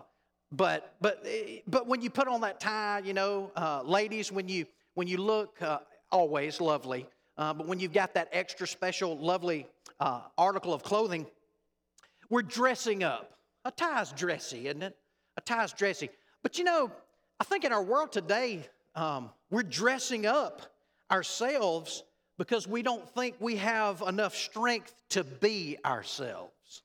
but 0.52 0.94
but 1.00 1.20
eh, 1.26 1.62
but 1.66 1.88
when 1.88 2.00
you 2.00 2.10
put 2.10 2.28
on 2.28 2.40
that 2.42 2.60
tie, 2.60 3.02
you 3.04 3.12
know, 3.12 3.50
uh, 3.56 3.82
ladies, 3.82 4.30
when 4.30 4.48
you 4.48 4.66
when 4.94 5.08
you 5.08 5.16
look 5.16 5.60
uh, 5.60 5.80
always 6.12 6.60
lovely, 6.60 7.08
uh, 7.38 7.52
but 7.52 7.66
when 7.66 7.80
you've 7.80 7.92
got 7.92 8.14
that 8.14 8.28
extra 8.30 8.68
special 8.68 9.18
lovely 9.18 9.66
uh, 9.98 10.20
article 10.38 10.72
of 10.72 10.84
clothing, 10.84 11.26
we're 12.30 12.42
dressing 12.42 13.02
up. 13.02 13.32
A 13.64 13.72
tie's 13.72 14.12
dressy, 14.12 14.68
isn't 14.68 14.84
it? 14.84 14.96
A 15.36 15.40
tie's 15.40 15.72
dressy. 15.72 16.08
But 16.44 16.56
you 16.56 16.62
know, 16.62 16.92
I 17.40 17.44
think 17.44 17.64
in 17.64 17.72
our 17.72 17.82
world 17.82 18.10
today, 18.10 18.66
um, 18.96 19.30
we're 19.50 19.62
dressing 19.62 20.26
up 20.26 20.62
ourselves 21.10 22.02
because 22.36 22.66
we 22.66 22.82
don't 22.82 23.08
think 23.14 23.36
we 23.38 23.56
have 23.56 24.02
enough 24.02 24.34
strength 24.34 24.94
to 25.10 25.22
be 25.22 25.76
ourselves. 25.84 26.82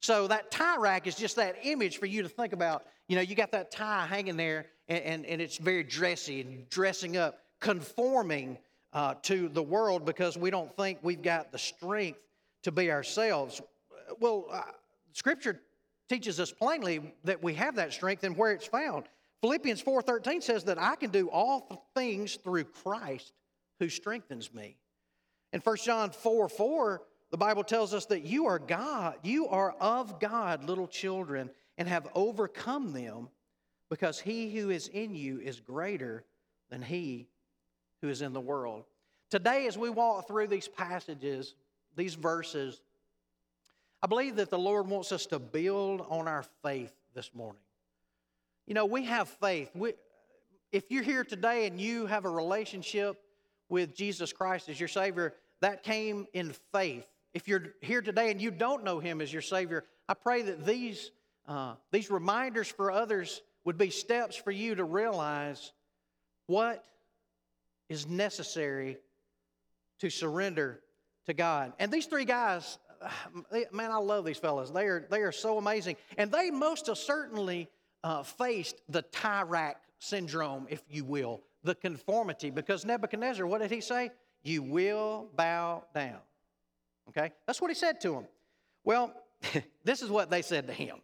So 0.00 0.26
that 0.28 0.50
tie 0.50 0.76
rack 0.76 1.06
is 1.06 1.14
just 1.14 1.36
that 1.36 1.56
image 1.62 1.98
for 1.98 2.06
you 2.06 2.22
to 2.22 2.28
think 2.28 2.52
about. 2.52 2.84
You 3.08 3.16
know, 3.16 3.22
you 3.22 3.34
got 3.34 3.52
that 3.52 3.70
tie 3.70 4.06
hanging 4.06 4.36
there, 4.36 4.66
and, 4.88 5.02
and, 5.02 5.26
and 5.26 5.40
it's 5.40 5.56
very 5.56 5.82
dressy 5.82 6.42
and 6.42 6.68
dressing 6.68 7.16
up, 7.16 7.40
conforming 7.58 8.58
uh, 8.92 9.14
to 9.22 9.48
the 9.48 9.62
world 9.62 10.04
because 10.04 10.36
we 10.36 10.50
don't 10.50 10.74
think 10.76 10.98
we've 11.02 11.22
got 11.22 11.52
the 11.52 11.58
strength 11.58 12.20
to 12.62 12.72
be 12.72 12.90
ourselves. 12.90 13.62
Well, 14.20 14.46
uh, 14.50 14.62
Scripture 15.12 15.60
teaches 16.08 16.38
us 16.38 16.50
plainly 16.50 17.14
that 17.24 17.42
we 17.42 17.54
have 17.54 17.76
that 17.76 17.92
strength 17.92 18.24
and 18.24 18.36
where 18.36 18.52
it's 18.52 18.66
found. 18.66 19.04
Philippians 19.40 19.82
4:13 19.82 20.42
says 20.42 20.64
that 20.64 20.78
I 20.78 20.96
can 20.96 21.10
do 21.10 21.28
all 21.30 21.88
things 21.94 22.36
through 22.36 22.64
Christ 22.64 23.32
who 23.78 23.88
strengthens 23.88 24.52
me. 24.52 24.76
In 25.52 25.60
1 25.60 25.76
John 25.78 26.10
4 26.10 26.48
4, 26.48 27.02
the 27.30 27.38
Bible 27.38 27.64
tells 27.64 27.94
us 27.94 28.06
that 28.06 28.22
you 28.22 28.46
are 28.46 28.58
God, 28.58 29.18
you 29.22 29.48
are 29.48 29.72
of 29.80 30.20
God, 30.20 30.64
little 30.64 30.88
children, 30.88 31.50
and 31.78 31.88
have 31.88 32.08
overcome 32.14 32.92
them, 32.92 33.28
because 33.88 34.20
he 34.20 34.50
who 34.54 34.70
is 34.70 34.88
in 34.88 35.14
you 35.14 35.40
is 35.40 35.60
greater 35.60 36.24
than 36.68 36.82
he 36.82 37.26
who 38.02 38.08
is 38.08 38.22
in 38.22 38.32
the 38.32 38.40
world. 38.40 38.84
Today, 39.30 39.66
as 39.66 39.78
we 39.78 39.90
walk 39.90 40.26
through 40.26 40.48
these 40.48 40.68
passages, 40.68 41.54
these 41.96 42.14
verses, 42.14 42.80
I 44.02 44.06
believe 44.06 44.36
that 44.36 44.50
the 44.50 44.58
Lord 44.58 44.88
wants 44.88 45.12
us 45.12 45.26
to 45.26 45.38
build 45.38 46.04
on 46.08 46.26
our 46.26 46.44
faith 46.62 46.92
this 47.14 47.34
morning. 47.34 47.62
You 48.70 48.74
know, 48.74 48.86
we 48.86 49.06
have 49.06 49.28
faith. 49.28 49.68
We, 49.74 49.94
if 50.70 50.92
you're 50.92 51.02
here 51.02 51.24
today 51.24 51.66
and 51.66 51.80
you 51.80 52.06
have 52.06 52.24
a 52.24 52.30
relationship 52.30 53.20
with 53.68 53.96
Jesus 53.96 54.32
Christ 54.32 54.68
as 54.68 54.78
your 54.78 54.88
Savior, 54.88 55.34
that 55.60 55.82
came 55.82 56.28
in 56.34 56.54
faith. 56.70 57.04
If 57.34 57.48
you're 57.48 57.74
here 57.80 58.00
today 58.00 58.30
and 58.30 58.40
you 58.40 58.52
don't 58.52 58.84
know 58.84 59.00
Him 59.00 59.20
as 59.20 59.32
your 59.32 59.42
Savior, 59.42 59.86
I 60.08 60.14
pray 60.14 60.42
that 60.42 60.64
these, 60.64 61.10
uh, 61.48 61.74
these 61.90 62.12
reminders 62.12 62.68
for 62.68 62.92
others 62.92 63.42
would 63.64 63.76
be 63.76 63.90
steps 63.90 64.36
for 64.36 64.52
you 64.52 64.76
to 64.76 64.84
realize 64.84 65.72
what 66.46 66.84
is 67.88 68.06
necessary 68.06 68.98
to 69.98 70.10
surrender 70.10 70.78
to 71.26 71.34
God. 71.34 71.72
And 71.80 71.90
these 71.90 72.06
three 72.06 72.24
guys, 72.24 72.78
man, 73.72 73.90
I 73.90 73.98
love 73.98 74.24
these 74.24 74.38
fellas. 74.38 74.70
They 74.70 74.84
are, 74.84 75.08
they 75.10 75.22
are 75.22 75.32
so 75.32 75.58
amazing. 75.58 75.96
And 76.16 76.30
they 76.30 76.52
most 76.52 76.88
certainly 76.96 77.68
uh, 78.04 78.22
faced 78.22 78.80
the 78.88 79.02
tie 79.02 79.42
rack 79.42 79.82
syndrome, 79.98 80.66
if 80.70 80.82
you 80.90 81.04
will, 81.04 81.42
the 81.62 81.74
conformity. 81.74 82.50
Because 82.50 82.84
Nebuchadnezzar, 82.84 83.46
what 83.46 83.60
did 83.60 83.70
he 83.70 83.80
say? 83.80 84.10
You 84.42 84.62
will 84.62 85.28
bow 85.36 85.84
down. 85.94 86.18
Okay? 87.08 87.32
That's 87.46 87.60
what 87.60 87.70
he 87.70 87.74
said 87.74 88.00
to 88.02 88.14
him. 88.14 88.24
Well, 88.84 89.12
this 89.84 90.02
is 90.02 90.10
what 90.10 90.30
they 90.30 90.42
said 90.42 90.66
to 90.66 90.72
him. 90.72 90.96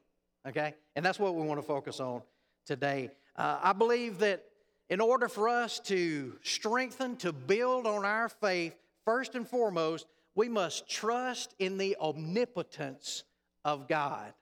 Okay? 0.47 0.75
And 0.95 1.05
that's 1.05 1.19
what 1.19 1.35
we 1.35 1.43
want 1.43 1.61
to 1.61 1.67
focus 1.67 2.01
on 2.01 2.23
today. 2.65 3.11
Uh, 3.37 3.59
I 3.63 3.73
believe 3.73 4.19
that 4.19 4.45
in 4.89 5.01
order 5.01 5.29
for 5.29 5.49
us 5.49 5.81
to 5.81 6.37
strengthen, 6.43 7.17
to 7.17 7.33
build 7.33 7.87
on 7.87 8.05
our 8.05 8.29
faith, 8.29 8.77
first 9.05 9.35
and 9.35 9.47
foremost, 9.47 10.07
we 10.35 10.49
must 10.49 10.89
trust 10.89 11.55
in 11.59 11.77
the 11.77 11.97
omnipotence 12.01 13.25
of 13.65 13.89
God. 13.89 14.33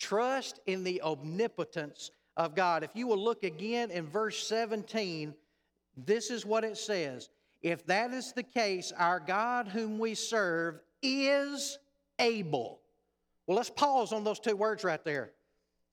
Trust 0.00 0.58
in 0.66 0.82
the 0.82 1.00
omnipotence 1.02 2.10
of 2.36 2.54
God. 2.54 2.82
If 2.82 2.90
you 2.94 3.06
will 3.06 3.22
look 3.22 3.44
again 3.44 3.90
in 3.90 4.06
verse 4.08 4.46
17, 4.48 5.34
this 5.96 6.30
is 6.30 6.46
what 6.46 6.64
it 6.64 6.78
says. 6.78 7.28
If 7.62 7.86
that 7.86 8.12
is 8.12 8.32
the 8.32 8.42
case, 8.42 8.92
our 8.96 9.20
God 9.20 9.68
whom 9.68 9.98
we 9.98 10.14
serve 10.14 10.80
is 11.02 11.78
able. 12.18 12.80
Well, 13.46 13.56
let's 13.56 13.70
pause 13.70 14.12
on 14.12 14.24
those 14.24 14.40
two 14.40 14.56
words 14.56 14.84
right 14.84 15.04
there. 15.04 15.32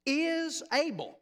Is 0.06 0.64
able. 0.74 1.20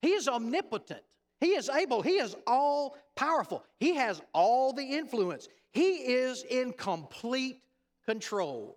He 0.00 0.12
is 0.12 0.28
omnipotent. 0.28 1.02
He 1.40 1.54
is 1.54 1.68
able. 1.68 2.02
He 2.02 2.18
is 2.18 2.36
all 2.46 2.96
powerful. 3.16 3.64
He 3.80 3.96
has 3.96 4.22
all 4.32 4.72
the 4.72 4.84
influence. 4.84 5.48
He 5.72 5.94
is 5.94 6.44
in 6.48 6.72
complete 6.72 7.62
control. 8.06 8.76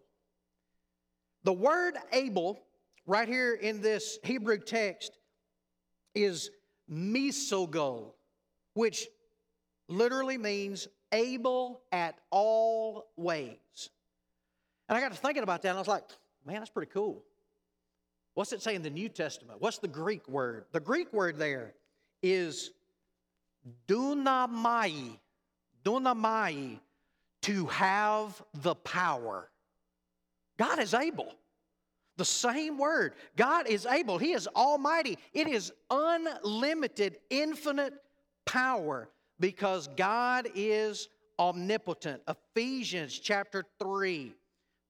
The 1.44 1.54
word 1.54 1.96
able, 2.12 2.60
right 3.06 3.28
here 3.28 3.54
in 3.54 3.82
this 3.82 4.20
Hebrew 4.24 4.58
text, 4.58 5.18
is 6.14 6.50
mesogol, 6.92 8.14
which 8.74 9.08
literally 9.88 10.38
means 10.38 10.88
able 11.12 11.82
at 11.92 12.18
all 12.32 13.08
ways. 13.16 13.90
And 14.88 14.98
I 14.98 15.02
got 15.02 15.12
to 15.12 15.18
thinking 15.18 15.44
about 15.44 15.62
that, 15.64 15.70
and 15.70 15.78
I 15.78 15.82
was 15.82 15.88
like, 15.88 16.04
man, 16.46 16.60
that's 16.60 16.70
pretty 16.70 16.92
cool. 16.92 17.24
What's 18.34 18.54
it 18.54 18.62
say 18.62 18.76
in 18.76 18.82
the 18.82 18.90
New 18.90 19.10
Testament? 19.10 19.62
What's 19.62 19.78
the 19.78 19.88
Greek 19.88 20.28
word? 20.28 20.66
The 20.72 20.80
Greek 20.80 21.12
word 21.14 21.38
there 21.38 21.74
is 22.22 22.72
dunamai, 23.88 25.18
dunamai, 25.84 26.80
to 27.44 27.66
have 27.68 28.42
the 28.62 28.76
power. 28.76 29.50
God 30.58 30.80
is 30.80 30.94
able. 30.94 31.34
The 32.18 32.26
same 32.26 32.78
word. 32.78 33.14
God 33.36 33.68
is 33.68 33.86
able. 33.86 34.18
He 34.18 34.32
is 34.32 34.48
almighty. 34.56 35.18
It 35.34 35.48
is 35.48 35.72
unlimited, 35.90 37.18
infinite 37.30 37.94
power 38.46 39.10
because 39.40 39.90
God 39.98 40.48
is 40.56 41.10
omnipotent. 41.38 42.22
Ephesians 42.28 43.20
chapter 43.20 43.66
3, 43.80 44.34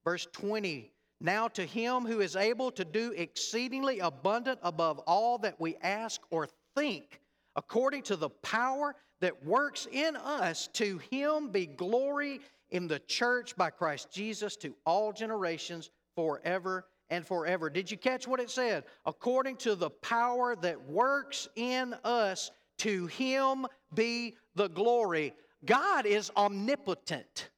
verse 0.04 0.26
20. 0.32 0.92
Now 1.20 1.48
to 1.48 1.64
him 1.64 2.04
who 2.04 2.20
is 2.20 2.36
able 2.36 2.70
to 2.72 2.84
do 2.84 3.12
exceedingly 3.16 4.00
abundant 4.00 4.60
above 4.62 4.98
all 5.00 5.38
that 5.38 5.58
we 5.58 5.76
ask 5.82 6.20
or 6.30 6.48
think, 6.76 7.20
according 7.56 8.02
to 8.02 8.16
the 8.16 8.28
power 8.28 8.94
that 9.20 9.44
works 9.44 9.88
in 9.90 10.14
us, 10.14 10.68
to 10.74 10.98
him 11.10 11.48
be 11.48 11.66
glory 11.66 12.40
in 12.70 12.86
the 12.86 12.98
church 13.00 13.56
by 13.56 13.70
Christ 13.70 14.12
Jesus 14.12 14.56
to 14.56 14.74
all 14.84 15.12
generations 15.12 15.90
forever 16.14 16.84
and 17.10 17.26
forever. 17.26 17.70
Did 17.70 17.90
you 17.90 17.96
catch 17.96 18.28
what 18.28 18.40
it 18.40 18.50
said? 18.50 18.84
According 19.04 19.56
to 19.58 19.74
the 19.74 19.90
power 19.90 20.54
that 20.56 20.88
works 20.88 21.48
in 21.56 21.94
us, 22.04 22.50
to 22.78 23.06
him 23.06 23.66
be 23.94 24.36
the 24.54 24.68
glory. 24.68 25.34
God 25.64 26.06
is 26.06 26.30
omnipotent. 26.36 27.50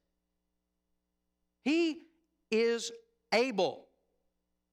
He 1.65 1.99
is 2.51 2.91
able. 3.33 3.87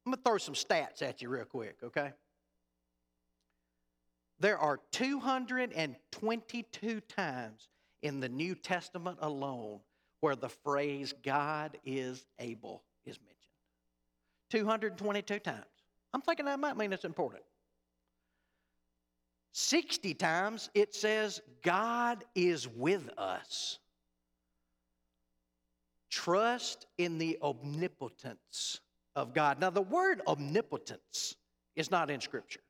I'm 0.06 0.12
going 0.12 0.22
to 0.24 0.30
throw 0.30 0.38
some 0.38 0.54
stats 0.54 1.02
at 1.02 1.22
you 1.22 1.30
real 1.30 1.46
quick, 1.46 1.78
okay? 1.84 2.12
There 4.40 4.58
are 4.58 4.80
222 4.92 7.00
times 7.02 7.70
in 8.02 8.20
the 8.20 8.30
New 8.30 8.56
Testament 8.56 9.18
alone 9.22 9.80
where 10.20 10.36
the 10.36 10.50
phrase 10.50 11.14
God 11.24 11.78
is 11.86 12.26
able. 12.40 12.84
222 14.50 15.40
times. 15.40 15.66
I'm 16.14 16.22
thinking 16.22 16.46
that 16.46 16.60
might 16.60 16.78
mean 16.78 16.94
it's 16.94 17.06
important. 17.06 17.44
60 19.52 20.14
times 20.16 20.70
it 20.74 20.94
says 20.94 21.42
God 21.64 22.24
is 22.36 22.68
with 22.68 23.10
us. 23.18 23.80
Trust 26.10 26.88
in 26.98 27.18
the 27.18 27.38
omnipotence 27.42 28.80
of 29.16 29.34
God. 29.34 29.60
Now, 29.60 29.70
the 29.70 29.82
word 29.82 30.22
omnipotence 30.28 31.36
is 31.76 31.92
not 31.92 32.10
in 32.10 32.22
Scripture, 32.22 32.62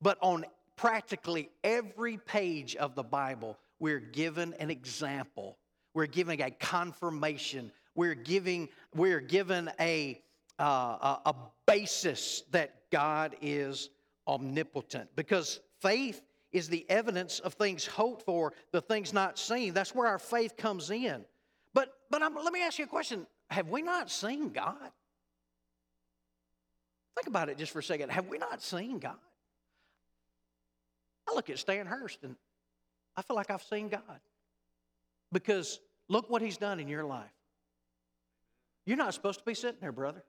but 0.00 0.18
on 0.20 0.44
practically 0.76 1.50
every 1.62 2.16
page 2.16 2.74
of 2.76 2.94
the 2.94 3.02
Bible, 3.02 3.58
we're 3.78 4.00
given 4.00 4.54
an 4.54 4.70
example. 4.70 5.58
We're 5.92 6.06
giving 6.06 6.40
a 6.40 6.50
confirmation. 6.50 7.70
We're 7.94 8.14
giving, 8.14 8.68
we're 8.94 9.20
given 9.20 9.70
a, 9.78 10.22
uh, 10.60 11.16
a, 11.24 11.34
basis 11.66 12.42
that 12.50 12.90
God 12.90 13.36
is 13.40 13.90
omnipotent 14.26 15.08
because 15.14 15.60
faith 15.80 16.20
is 16.50 16.68
the 16.68 16.84
evidence 16.88 17.38
of 17.38 17.54
things 17.54 17.86
hoped 17.86 18.22
for, 18.22 18.52
the 18.72 18.80
things 18.80 19.12
not 19.12 19.38
seen. 19.38 19.72
That's 19.72 19.94
where 19.94 20.08
our 20.08 20.18
faith 20.18 20.56
comes 20.56 20.90
in. 20.90 21.24
But, 21.74 21.92
but 22.10 22.22
I'm, 22.22 22.34
let 22.34 22.52
me 22.52 22.62
ask 22.62 22.78
you 22.78 22.86
a 22.86 22.88
question 22.88 23.26
Have 23.50 23.68
we 23.68 23.82
not 23.82 24.10
seen 24.10 24.50
God? 24.50 24.90
Think 27.14 27.28
about 27.28 27.48
it 27.48 27.58
just 27.58 27.72
for 27.72 27.78
a 27.78 27.82
second. 27.82 28.10
Have 28.10 28.28
we 28.28 28.38
not 28.38 28.62
seen 28.62 28.98
God? 28.98 29.14
I 31.28 31.34
look 31.34 31.50
at 31.50 31.58
Stan 31.58 31.86
Hurst 31.86 32.18
and 32.24 32.34
I 33.16 33.22
feel 33.22 33.36
like 33.36 33.50
I've 33.50 33.62
seen 33.62 33.88
God. 33.88 34.20
Because 35.32 35.80
look 36.08 36.28
what 36.28 36.42
He's 36.42 36.56
done 36.56 36.80
in 36.80 36.88
your 36.88 37.04
life. 37.04 37.30
You're 38.86 38.96
not 38.96 39.14
supposed 39.14 39.38
to 39.38 39.44
be 39.44 39.54
sitting 39.54 39.78
there, 39.80 39.92
brother. 39.92 40.24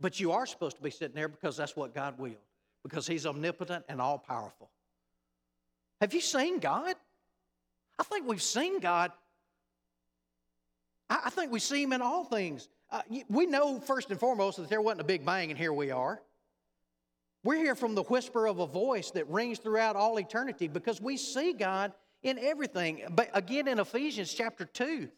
But 0.00 0.20
you 0.20 0.32
are 0.32 0.46
supposed 0.46 0.76
to 0.76 0.82
be 0.82 0.90
sitting 0.90 1.14
there 1.14 1.28
because 1.28 1.56
that's 1.56 1.76
what 1.76 1.94
God 1.94 2.18
willed 2.18 2.36
because 2.82 3.06
He's 3.06 3.26
omnipotent 3.26 3.84
and 3.88 4.00
all 4.00 4.18
powerful. 4.18 4.70
Have 6.00 6.14
you 6.14 6.20
seen 6.20 6.58
God? 6.58 6.94
I 7.98 8.02
think 8.04 8.28
we've 8.28 8.42
seen 8.42 8.80
God. 8.80 9.10
I 11.08 11.30
think 11.30 11.50
we 11.52 11.60
see 11.60 11.82
Him 11.82 11.92
in 11.92 12.02
all 12.02 12.24
things. 12.24 12.68
Uh, 12.90 13.02
we 13.28 13.46
know, 13.46 13.80
first 13.80 14.10
and 14.10 14.20
foremost, 14.20 14.58
that 14.58 14.68
there 14.68 14.80
wasn't 14.80 15.00
a 15.00 15.04
big 15.04 15.24
bang, 15.24 15.50
and 15.50 15.58
here 15.58 15.72
we 15.72 15.90
are. 15.90 16.20
We're 17.42 17.56
here 17.56 17.74
from 17.74 17.94
the 17.94 18.02
whisper 18.02 18.46
of 18.46 18.58
a 18.58 18.66
voice 18.66 19.10
that 19.12 19.28
rings 19.28 19.58
throughout 19.58 19.96
all 19.96 20.18
eternity 20.18 20.68
because 20.68 21.00
we 21.00 21.16
see 21.16 21.52
God 21.52 21.92
in 22.22 22.38
everything. 22.38 23.02
But 23.10 23.30
again, 23.34 23.68
in 23.68 23.78
Ephesians 23.78 24.34
chapter 24.34 24.64
2, 24.64 25.08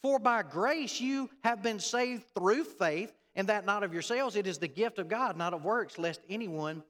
for 0.00 0.18
by 0.18 0.42
grace 0.42 1.00
you 1.00 1.28
have 1.42 1.62
been 1.62 1.80
saved 1.80 2.24
through 2.34 2.64
faith, 2.64 3.12
and 3.34 3.48
that 3.48 3.64
not 3.64 3.82
of 3.82 3.92
yourselves, 3.92 4.36
it 4.36 4.46
is 4.46 4.58
the 4.58 4.68
gift 4.68 4.98
of 4.98 5.08
God, 5.08 5.36
not 5.36 5.54
of 5.54 5.64
works, 5.64 5.98
lest 5.98 6.20
anyone 6.28 6.82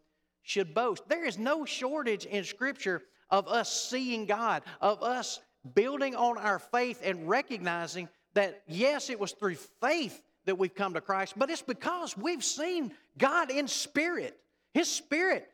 should 0.43 0.75
boast. 0.75 1.09
There 1.09 1.25
is 1.25 1.39
no 1.39 1.65
shortage 1.65 2.27
in 2.27 2.45
Scripture 2.45 3.03
of 3.31 3.49
us 3.49 3.89
seeing 3.89 4.27
God, 4.27 4.63
of 4.81 5.03
us 5.03 5.41
building 5.75 6.17
on 6.17 6.39
our 6.39 6.59
faith 6.59 7.01
and 7.05 7.29
recognizing 7.29 8.09
that, 8.35 8.63
yes, 8.67 9.11
it 9.11 9.21
was 9.21 9.33
through 9.33 9.57
faith 9.81 10.23
that 10.45 10.59
we've 10.59 10.75
come 10.75 10.95
to 10.95 11.01
Christ, 11.01 11.35
but 11.37 11.51
it's 11.51 11.63
because 11.63 12.17
we've 12.17 12.43
seen 12.43 12.93
God 13.17 13.51
in 13.51 13.69
spirit. 13.69 14.39
His 14.75 14.89
Spirit. 14.91 15.49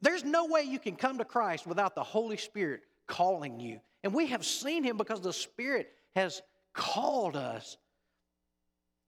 There's 0.00 0.24
no 0.24 0.46
way 0.46 0.62
you 0.62 0.78
can 0.78 0.96
come 0.96 1.18
to 1.18 1.24
Christ 1.24 1.66
without 1.66 1.94
the 1.94 2.02
Holy 2.02 2.36
Spirit 2.36 2.82
calling 3.06 3.60
you. 3.60 3.80
And 4.02 4.14
we 4.14 4.26
have 4.28 4.44
seen 4.44 4.82
Him 4.82 4.96
because 4.96 5.20
the 5.20 5.32
Spirit 5.32 5.92
has 6.14 6.42
called 6.72 7.36
us 7.36 7.76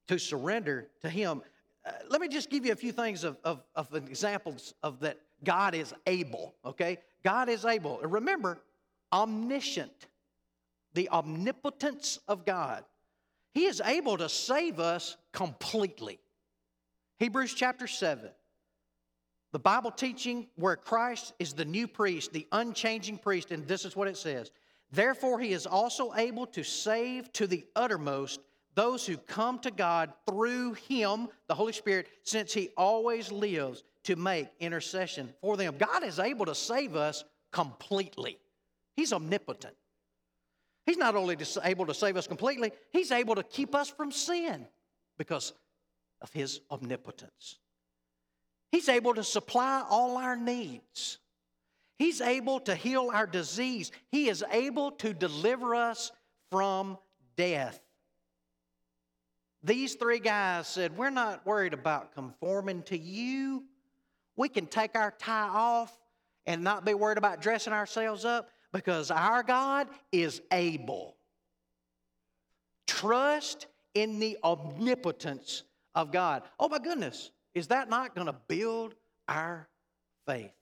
to 0.09 0.19
surrender 0.19 0.89
to 1.03 1.11
Him. 1.11 1.43
Uh, 1.85 1.93
let 2.09 2.21
me 2.21 2.29
just 2.29 2.51
give 2.51 2.67
you 2.67 2.73
a 2.73 2.77
few 2.77 2.93
things 2.93 3.25
of, 3.25 3.37
of, 3.45 3.63
of 3.75 3.95
examples 3.95 4.75
of 4.83 5.01
that 5.01 5.19
God 5.45 5.75
is 5.75 5.95
able, 6.07 6.55
okay? 6.65 6.99
God 7.23 7.49
is 7.49 7.65
able. 7.65 7.99
Remember, 8.03 8.59
omniscient, 9.13 10.07
the 10.95 11.09
omnipotence 11.11 12.19
of 12.29 12.45
God. 12.45 12.85
He 13.53 13.67
is 13.67 13.81
able 13.85 14.19
to 14.19 14.29
save 14.29 14.81
us 14.81 15.17
completely. 15.33 16.19
Hebrews 17.19 17.55
chapter 17.55 17.87
7. 17.87 18.31
The 19.53 19.59
Bible 19.59 19.91
teaching 19.91 20.49
where 20.57 20.77
Christ 20.77 21.33
is 21.39 21.55
the 21.55 21.65
new 21.65 21.89
priest, 21.89 22.33
the 22.33 22.47
unchanging 22.53 23.19
priest, 23.19 23.53
and 23.53 23.67
this 23.67 23.85
is 23.85 23.97
what 23.97 24.09
it 24.09 24.17
says 24.17 24.51
Therefore, 24.93 25.41
he 25.41 25.53
is 25.53 25.67
also 25.67 26.13
able 26.15 26.47
to 26.49 26.63
save 26.63 27.33
to 27.35 27.47
the 27.47 27.65
uttermost 27.75 28.41
those 28.77 29.07
who 29.07 29.17
come 29.17 29.59
to 29.61 29.71
God 29.71 30.13
through 30.29 30.75
Him, 30.75 31.29
the 31.49 31.55
Holy 31.55 31.73
Spirit, 31.73 32.07
since 32.23 32.53
He 32.53 32.69
always 32.77 33.33
lives 33.33 33.83
to 34.05 34.15
make 34.15 34.49
intercession 34.61 35.33
for 35.41 35.57
them. 35.57 35.75
God 35.77 36.05
is 36.05 36.21
able 36.21 36.47
to 36.47 36.55
save 36.55 36.95
us 36.95 37.25
completely, 37.51 38.39
He's 38.95 39.13
omnipotent. 39.13 39.75
He's 40.85 40.99
not 40.99 41.17
only 41.17 41.37
able 41.65 41.87
to 41.87 41.95
save 41.95 42.17
us 42.17 42.29
completely, 42.29 42.71
He's 42.93 43.11
able 43.11 43.35
to 43.35 43.43
keep 43.43 43.75
us 43.75 43.89
from 43.89 44.13
sin 44.13 44.67
because 45.19 45.53
of 46.21 46.33
His 46.33 46.61
omnipotence. 46.71 47.59
He's 48.71 48.89
able 48.89 49.15
to 49.15 49.25
supply 49.25 49.85
all 49.89 50.19
our 50.19 50.37
needs. 50.37 51.19
He's 51.99 52.21
able 52.21 52.61
to 52.61 52.75
heal 52.75 53.11
our 53.13 53.27
disease. 53.27 53.91
He 54.13 54.29
is 54.29 54.45
able 54.53 54.91
to 54.93 55.15
deliver 55.15 55.75
us 55.75 56.13
from 56.51 56.99
death. 57.37 57.81
These 59.67 59.95
three 59.95 60.21
guys 60.21 60.69
said, 60.69 60.97
We're 60.97 61.11
not 61.11 61.45
worried 61.45 61.75
about 61.75 62.15
conforming 62.15 62.83
to 62.85 62.97
you. 62.97 63.65
We 64.37 64.49
can 64.49 64.67
take 64.67 64.97
our 64.97 65.13
tie 65.19 65.49
off 65.49 65.97
and 66.47 66.63
not 66.63 66.85
be 66.85 66.95
worried 66.95 67.19
about 67.19 67.43
dressing 67.43 67.73
ourselves 67.73 68.25
up 68.25 68.51
because 68.73 69.11
our 69.11 69.43
God 69.43 69.89
is 70.13 70.41
able. 70.53 71.17
Trust 72.87 73.67
in 73.95 74.21
the 74.21 74.39
omnipotence 74.45 75.65
of 75.95 76.13
God. 76.13 76.43
Oh 76.61 76.69
my 76.69 76.79
goodness, 76.79 77.33
is 77.55 77.67
that 77.69 77.89
not 77.89 78.15
going 78.15 78.27
to 78.27 78.37
build 78.47 78.95
our 79.27 79.69
faith? 80.27 80.53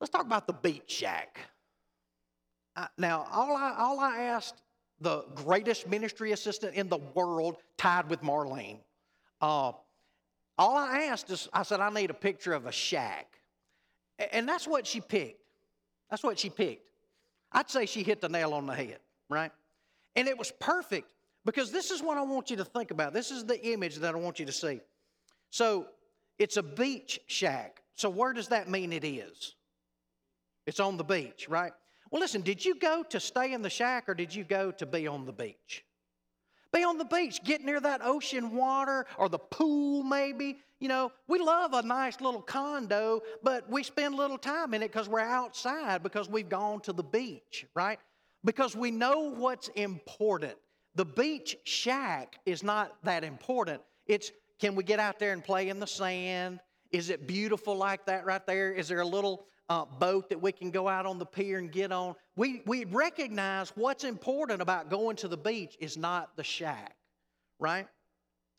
Let's 0.00 0.10
talk 0.10 0.24
about 0.24 0.46
the 0.46 0.52
beach 0.52 0.84
shack. 0.86 1.38
Now, 2.96 3.26
all 3.32 3.56
I, 3.56 3.74
all 3.76 3.98
I 3.98 4.18
asked 4.20 4.62
the 5.00 5.24
greatest 5.34 5.88
ministry 5.88 6.32
assistant 6.32 6.74
in 6.74 6.88
the 6.88 6.98
world, 7.14 7.56
tied 7.76 8.08
with 8.10 8.22
Marlene, 8.22 8.78
uh, 9.40 9.72
all 10.58 10.76
I 10.76 11.04
asked 11.04 11.30
is, 11.30 11.48
I 11.52 11.62
said, 11.62 11.80
I 11.80 11.90
need 11.90 12.10
a 12.10 12.14
picture 12.14 12.52
of 12.52 12.66
a 12.66 12.72
shack. 12.72 13.38
And 14.32 14.48
that's 14.48 14.66
what 14.66 14.86
she 14.86 15.00
picked. 15.00 15.40
That's 16.10 16.24
what 16.24 16.38
she 16.38 16.50
picked. 16.50 16.90
I'd 17.52 17.70
say 17.70 17.86
she 17.86 18.02
hit 18.02 18.20
the 18.20 18.28
nail 18.28 18.52
on 18.54 18.66
the 18.66 18.74
head, 18.74 18.98
right? 19.30 19.52
And 20.16 20.26
it 20.26 20.36
was 20.36 20.50
perfect 20.58 21.08
because 21.44 21.70
this 21.70 21.90
is 21.90 22.02
what 22.02 22.18
I 22.18 22.22
want 22.22 22.50
you 22.50 22.56
to 22.56 22.64
think 22.64 22.90
about. 22.90 23.12
This 23.12 23.30
is 23.30 23.44
the 23.44 23.64
image 23.72 23.96
that 23.96 24.14
I 24.14 24.18
want 24.18 24.40
you 24.40 24.46
to 24.46 24.52
see. 24.52 24.80
So 25.50 25.86
it's 26.38 26.56
a 26.56 26.62
beach 26.62 27.20
shack. 27.26 27.82
So 27.94 28.10
where 28.10 28.32
does 28.32 28.48
that 28.48 28.68
mean 28.68 28.92
it 28.92 29.04
is? 29.04 29.54
It's 30.66 30.80
on 30.80 30.96
the 30.96 31.04
beach, 31.04 31.48
right? 31.48 31.72
Well, 32.10 32.20
listen, 32.20 32.42
did 32.42 32.64
you 32.64 32.74
go 32.74 33.02
to 33.10 33.20
stay 33.20 33.52
in 33.52 33.62
the 33.62 33.70
shack 33.70 34.08
or 34.08 34.14
did 34.14 34.34
you 34.34 34.44
go 34.44 34.70
to 34.72 34.86
be 34.86 35.06
on 35.06 35.26
the 35.26 35.32
beach? 35.32 35.84
Be 36.72 36.84
on 36.84 36.98
the 36.98 37.04
beach, 37.04 37.42
get 37.44 37.64
near 37.64 37.80
that 37.80 38.00
ocean 38.02 38.54
water 38.54 39.06
or 39.16 39.28
the 39.28 39.38
pool, 39.38 40.02
maybe. 40.02 40.58
You 40.80 40.88
know, 40.88 41.12
we 41.26 41.38
love 41.38 41.72
a 41.72 41.82
nice 41.82 42.20
little 42.20 42.42
condo, 42.42 43.22
but 43.42 43.68
we 43.70 43.82
spend 43.82 44.14
little 44.14 44.38
time 44.38 44.74
in 44.74 44.82
it 44.82 44.92
because 44.92 45.08
we're 45.08 45.20
outside 45.20 46.02
because 46.02 46.28
we've 46.28 46.48
gone 46.48 46.80
to 46.82 46.92
the 46.92 47.02
beach, 47.02 47.66
right? 47.74 47.98
Because 48.44 48.76
we 48.76 48.90
know 48.90 49.30
what's 49.34 49.68
important. 49.68 50.54
The 50.94 51.06
beach 51.06 51.56
shack 51.64 52.38
is 52.44 52.62
not 52.62 52.96
that 53.04 53.24
important. 53.24 53.80
It's 54.06 54.30
can 54.58 54.74
we 54.74 54.84
get 54.84 54.98
out 54.98 55.18
there 55.18 55.32
and 55.32 55.42
play 55.42 55.68
in 55.68 55.80
the 55.80 55.86
sand? 55.86 56.60
Is 56.90 57.10
it 57.10 57.26
beautiful 57.26 57.76
like 57.76 58.06
that 58.06 58.26
right 58.26 58.44
there? 58.46 58.72
Is 58.72 58.88
there 58.88 59.00
a 59.00 59.06
little 59.06 59.46
uh, 59.68 59.84
boat 59.84 60.30
that 60.30 60.40
we 60.40 60.52
can 60.52 60.70
go 60.70 60.88
out 60.88 61.06
on 61.06 61.18
the 61.18 61.26
pier 61.26 61.58
and 61.58 61.70
get 61.70 61.92
on. 61.92 62.14
We, 62.36 62.62
we 62.66 62.84
recognize 62.84 63.70
what's 63.74 64.04
important 64.04 64.62
about 64.62 64.90
going 64.90 65.16
to 65.16 65.28
the 65.28 65.36
beach 65.36 65.76
is 65.80 65.96
not 65.96 66.36
the 66.36 66.44
shack, 66.44 66.96
right? 67.58 67.86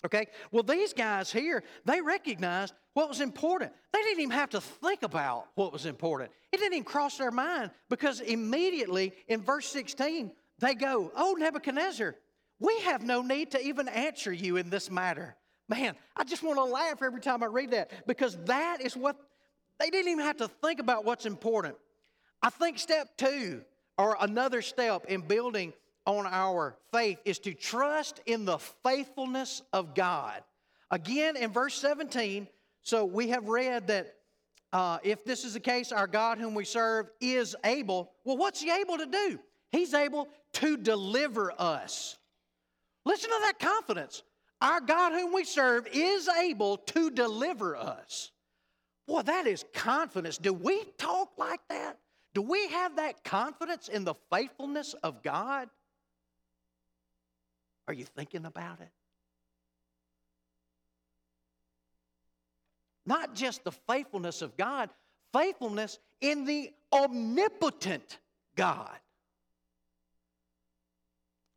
Okay? 0.06 0.28
Well, 0.52 0.64
these 0.64 0.94
guys 0.94 1.32
here, 1.32 1.64
they 1.86 2.02
recognized 2.02 2.74
what 2.94 3.10
was 3.10 3.22
important. 3.22 3.72
They 3.92 4.02
didn't 4.02 4.22
even 4.22 4.32
have 4.32 4.52
to 4.52 4.62
think 4.62 5.04
about 5.04 5.48
what 5.56 5.74
was 5.74 5.86
important. 5.86 6.32
It 6.52 6.58
didn't 6.58 6.74
even 6.74 6.84
cross 6.84 7.18
their 7.18 7.32
mind 7.32 7.72
because 7.90 8.22
immediately 8.22 9.14
in 9.28 9.42
verse 9.42 9.68
16, 9.68 10.32
they 10.60 10.76
go, 10.76 11.12
Oh, 11.16 11.36
Nebuchadnezzar, 11.38 12.16
we 12.60 12.80
have 12.82 13.04
no 13.04 13.22
need 13.22 13.52
to 13.52 13.62
even 13.62 13.88
answer 13.88 14.32
you 14.32 14.58
in 14.58 14.70
this 14.70 14.90
matter. 14.92 15.36
Man, 15.68 15.96
I 16.16 16.24
just 16.24 16.44
want 16.44 16.58
to 16.58 16.64
laugh 16.64 17.02
every 17.02 17.22
time 17.22 17.44
I 17.44 17.46
read 17.46 17.72
that 17.72 18.08
because 18.08 18.38
that 18.46 18.82
is 18.82 18.98
what 18.98 19.18
they 19.80 19.90
didn't 19.90 20.12
even 20.12 20.26
have 20.26 20.38
to 20.38 20.48
think 20.48 20.80
about 20.80 21.06
what's 21.06 21.26
important. 21.26 21.76
I 22.42 22.50
think 22.50 22.80
step 22.80 23.18
two, 23.18 23.62
or 23.98 24.18
another 24.20 24.62
step 24.62 25.06
in 25.06 25.22
building 25.22 25.74
on 26.06 26.26
our 26.26 26.76
faith, 26.92 27.20
is 27.26 27.40
to 27.40 27.54
trust 27.54 28.22
in 28.26 28.46
the 28.46 28.58
faithfulness 28.58 29.62
of 29.74 29.96
God. 29.96 30.42
Again, 30.92 31.36
in 31.36 31.52
verse 31.52 31.76
17, 31.76 32.48
so 32.82 33.06
we 33.06 33.30
have 33.30 33.48
read 33.48 33.88
that 33.88 34.16
uh, 34.72 35.00
if 35.04 35.24
this 35.26 35.44
is 35.44 35.54
the 35.54 35.60
case, 35.60 35.92
our 35.92 36.08
God 36.08 36.38
whom 36.38 36.54
we 36.54 36.66
serve 36.66 37.10
is 37.20 37.56
able. 37.64 38.12
Well, 38.24 38.38
what's 38.38 38.62
He 38.62 38.72
able 38.72 38.98
to 38.98 39.06
do? 39.06 39.40
He's 39.72 39.94
able 39.94 40.28
to 40.54 40.78
deliver 40.78 41.54
us. 41.58 42.18
Listen 43.06 43.30
to 43.30 43.40
that 43.44 43.60
confidence. 43.60 44.24
Our 44.62 44.82
God 44.82 45.14
whom 45.14 45.34
we 45.34 45.44
serve 45.44 45.88
is 45.92 46.28
able 46.28 46.78
to 46.78 47.10
deliver 47.10 47.76
us. 47.76 48.32
Boy, 49.10 49.24
that 49.24 49.48
is 49.48 49.66
confidence. 49.74 50.38
Do 50.38 50.54
we 50.54 50.84
talk 51.00 51.32
like 51.36 51.62
that? 51.70 51.98
Do 52.36 52.44
we 52.44 52.68
have 52.68 52.98
that 52.98 53.24
confidence 53.24 53.88
in 53.88 54.04
the 54.04 54.14
faithfulness 54.32 54.94
of 55.02 55.24
God? 55.24 55.68
Are 57.88 57.94
you 57.94 58.06
thinking 58.06 58.46
about 58.46 58.82
it? 58.82 58.92
Not 63.08 63.34
just 63.34 63.64
the 63.64 63.72
faithfulness 63.72 64.44
of 64.44 64.56
God, 64.56 64.92
faithfulness 65.34 65.98
in 66.22 66.46
the 66.46 66.72
omnipotent 66.94 68.20
God. 68.56 69.00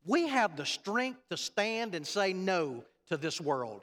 We 0.07 0.27
have 0.27 0.57
the 0.57 0.65
strength 0.65 1.21
to 1.29 1.37
stand 1.37 1.95
and 1.95 2.07
say 2.07 2.33
no 2.33 2.83
to 3.11 3.19
this 3.19 3.43
world. 3.43 3.83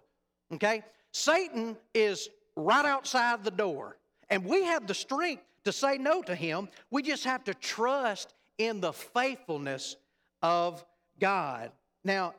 Okay? 0.52 0.82
Satan 1.12 1.78
is 1.94 2.30
right 2.60 2.86
outside 2.86 3.44
the 3.44 3.52
door. 3.52 3.98
And 4.30 4.46
we 4.46 4.64
have 4.64 4.88
the 4.88 4.94
strength 4.94 5.44
to 5.66 5.72
say 5.72 5.98
no 5.98 6.22
to 6.24 6.36
him. 6.36 6.70
We 6.92 7.02
just 7.02 7.24
have 7.26 7.44
to 7.46 7.54
trust 7.54 8.34
in 8.58 8.82
the 8.82 8.94
faithfulness 8.94 9.96
of 10.42 10.86
God. 11.20 11.72
Now, 12.04 12.36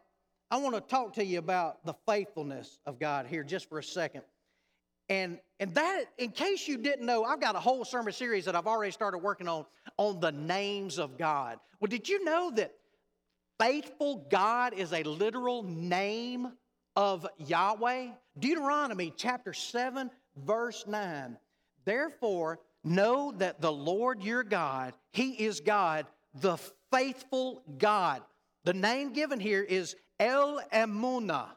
I 0.50 0.56
want 0.58 0.74
to 0.74 0.80
talk 0.80 1.14
to 1.14 1.24
you 1.24 1.38
about 1.38 1.84
the 1.84 1.94
faithfulness 2.06 2.78
of 2.86 2.98
God 2.98 3.26
here 3.26 3.44
just 3.44 3.68
for 3.68 3.78
a 3.78 3.84
second. 3.84 4.22
And, 5.08 5.38
and 5.58 5.74
that, 5.74 6.04
in 6.18 6.30
case 6.30 6.68
you 6.68 6.78
didn't 6.78 7.04
know, 7.04 7.24
I've 7.24 7.40
got 7.40 7.56
a 7.56 7.60
whole 7.60 7.84
sermon 7.84 8.12
series 8.12 8.44
that 8.44 8.54
I've 8.54 8.66
already 8.66 8.92
started 8.92 9.18
working 9.18 9.48
on 9.48 9.64
on 9.96 10.20
the 10.20 10.30
names 10.32 10.98
of 10.98 11.18
God. 11.18 11.58
Well, 11.80 11.88
did 11.88 12.08
you 12.08 12.24
know 12.24 12.52
that 12.52 12.72
faithful 13.58 14.26
God 14.30 14.72
is 14.72 14.92
a 14.92 15.02
literal 15.02 15.62
name 15.64 16.52
of 16.96 17.26
Yahweh. 17.38 18.08
Deuteronomy 18.38 19.12
chapter 19.16 19.52
7, 19.52 20.10
verse 20.44 20.84
9. 20.86 21.36
Therefore, 21.84 22.60
know 22.84 23.32
that 23.38 23.60
the 23.60 23.72
Lord 23.72 24.22
your 24.22 24.42
God, 24.42 24.94
He 25.12 25.32
is 25.32 25.60
God, 25.60 26.06
the 26.40 26.56
faithful 26.90 27.62
God. 27.78 28.22
The 28.64 28.74
name 28.74 29.12
given 29.12 29.40
here 29.40 29.62
is 29.62 29.96
El 30.18 30.60
Emunah. 30.72 31.48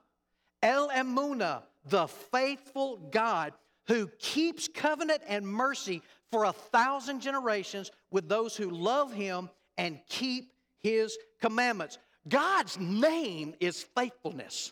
El 0.61 0.89
Emunah, 0.89 1.63
the 1.85 2.07
faithful 2.07 2.97
God 3.11 3.53
who 3.87 4.07
keeps 4.19 4.67
covenant 4.67 5.21
and 5.27 5.45
mercy 5.45 6.01
for 6.31 6.45
a 6.45 6.53
thousand 6.53 7.19
generations 7.19 7.91
with 8.11 8.29
those 8.29 8.55
who 8.55 8.69
love 8.69 9.13
Him 9.13 9.49
and 9.77 9.99
keep 10.07 10.53
His 10.79 11.17
commandments. 11.41 11.97
God's 12.27 12.79
name 12.79 13.53
is 13.59 13.83
faithfulness. 13.95 14.71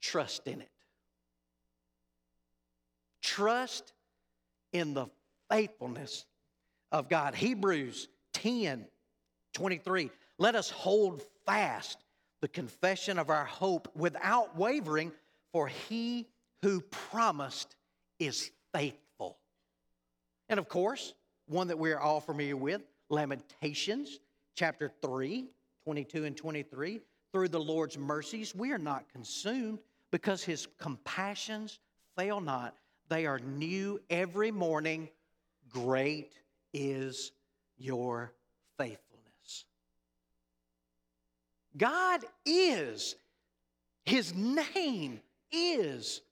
Trust 0.00 0.46
in 0.46 0.60
it. 0.60 0.70
Trust 3.22 3.92
in 4.72 4.94
the 4.94 5.06
faithfulness 5.50 6.24
of 6.92 7.08
God. 7.08 7.34
Hebrews 7.34 8.08
10 8.34 8.86
23. 9.54 10.10
Let 10.38 10.54
us 10.54 10.70
hold 10.70 11.22
fast 11.44 11.98
the 12.40 12.48
confession 12.48 13.18
of 13.18 13.30
our 13.30 13.44
hope 13.44 13.88
without 13.96 14.56
wavering, 14.56 15.10
for 15.52 15.66
he 15.66 16.26
who 16.62 16.80
promised 16.80 17.74
is 18.18 18.50
faithful. 18.72 19.38
And 20.48 20.58
of 20.58 20.68
course, 20.68 21.14
one 21.46 21.68
that 21.68 21.78
we're 21.78 21.98
all 21.98 22.20
familiar 22.20 22.56
with, 22.56 22.82
Lamentations 23.10 24.20
chapter 24.54 24.90
3, 25.02 25.46
22 25.84 26.24
and 26.24 26.36
23. 26.36 27.00
Through 27.32 27.48
the 27.48 27.60
Lord's 27.60 27.98
mercies, 27.98 28.54
we 28.54 28.72
are 28.72 28.78
not 28.78 29.04
consumed 29.12 29.78
because 30.10 30.42
his 30.42 30.66
compassions 30.78 31.78
fail 32.16 32.40
not. 32.40 32.74
They 33.08 33.26
are 33.26 33.38
new 33.38 34.00
every 34.10 34.50
morning. 34.50 35.08
Great 35.68 36.32
is 36.72 37.32
your 37.76 38.32
faithfulness. 38.76 39.64
God 41.76 42.24
is, 42.44 43.14
his 44.04 44.34
name 44.34 45.20
is 45.52 46.22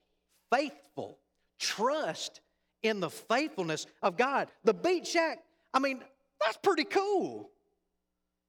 faithful. 0.52 1.18
Trust 1.58 2.40
in 2.82 3.00
the 3.00 3.10
faithfulness 3.10 3.86
of 4.02 4.16
God. 4.16 4.48
The 4.64 4.74
beach 4.74 5.08
shack, 5.08 5.42
I 5.72 5.78
mean, 5.78 6.00
that's 6.40 6.58
pretty 6.58 6.84
cool. 6.84 7.50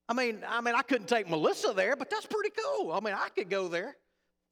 I 0.09 0.13
mean, 0.13 0.43
I 0.47 0.61
mean, 0.61 0.75
I 0.75 0.81
couldn't 0.81 1.07
take 1.07 1.29
Melissa 1.29 1.73
there, 1.73 1.95
but 1.95 2.09
that's 2.09 2.25
pretty 2.25 2.51
cool. 2.51 2.91
I 2.91 2.99
mean, 2.99 3.13
I 3.13 3.29
could 3.29 3.49
go 3.49 3.67
there. 3.67 3.95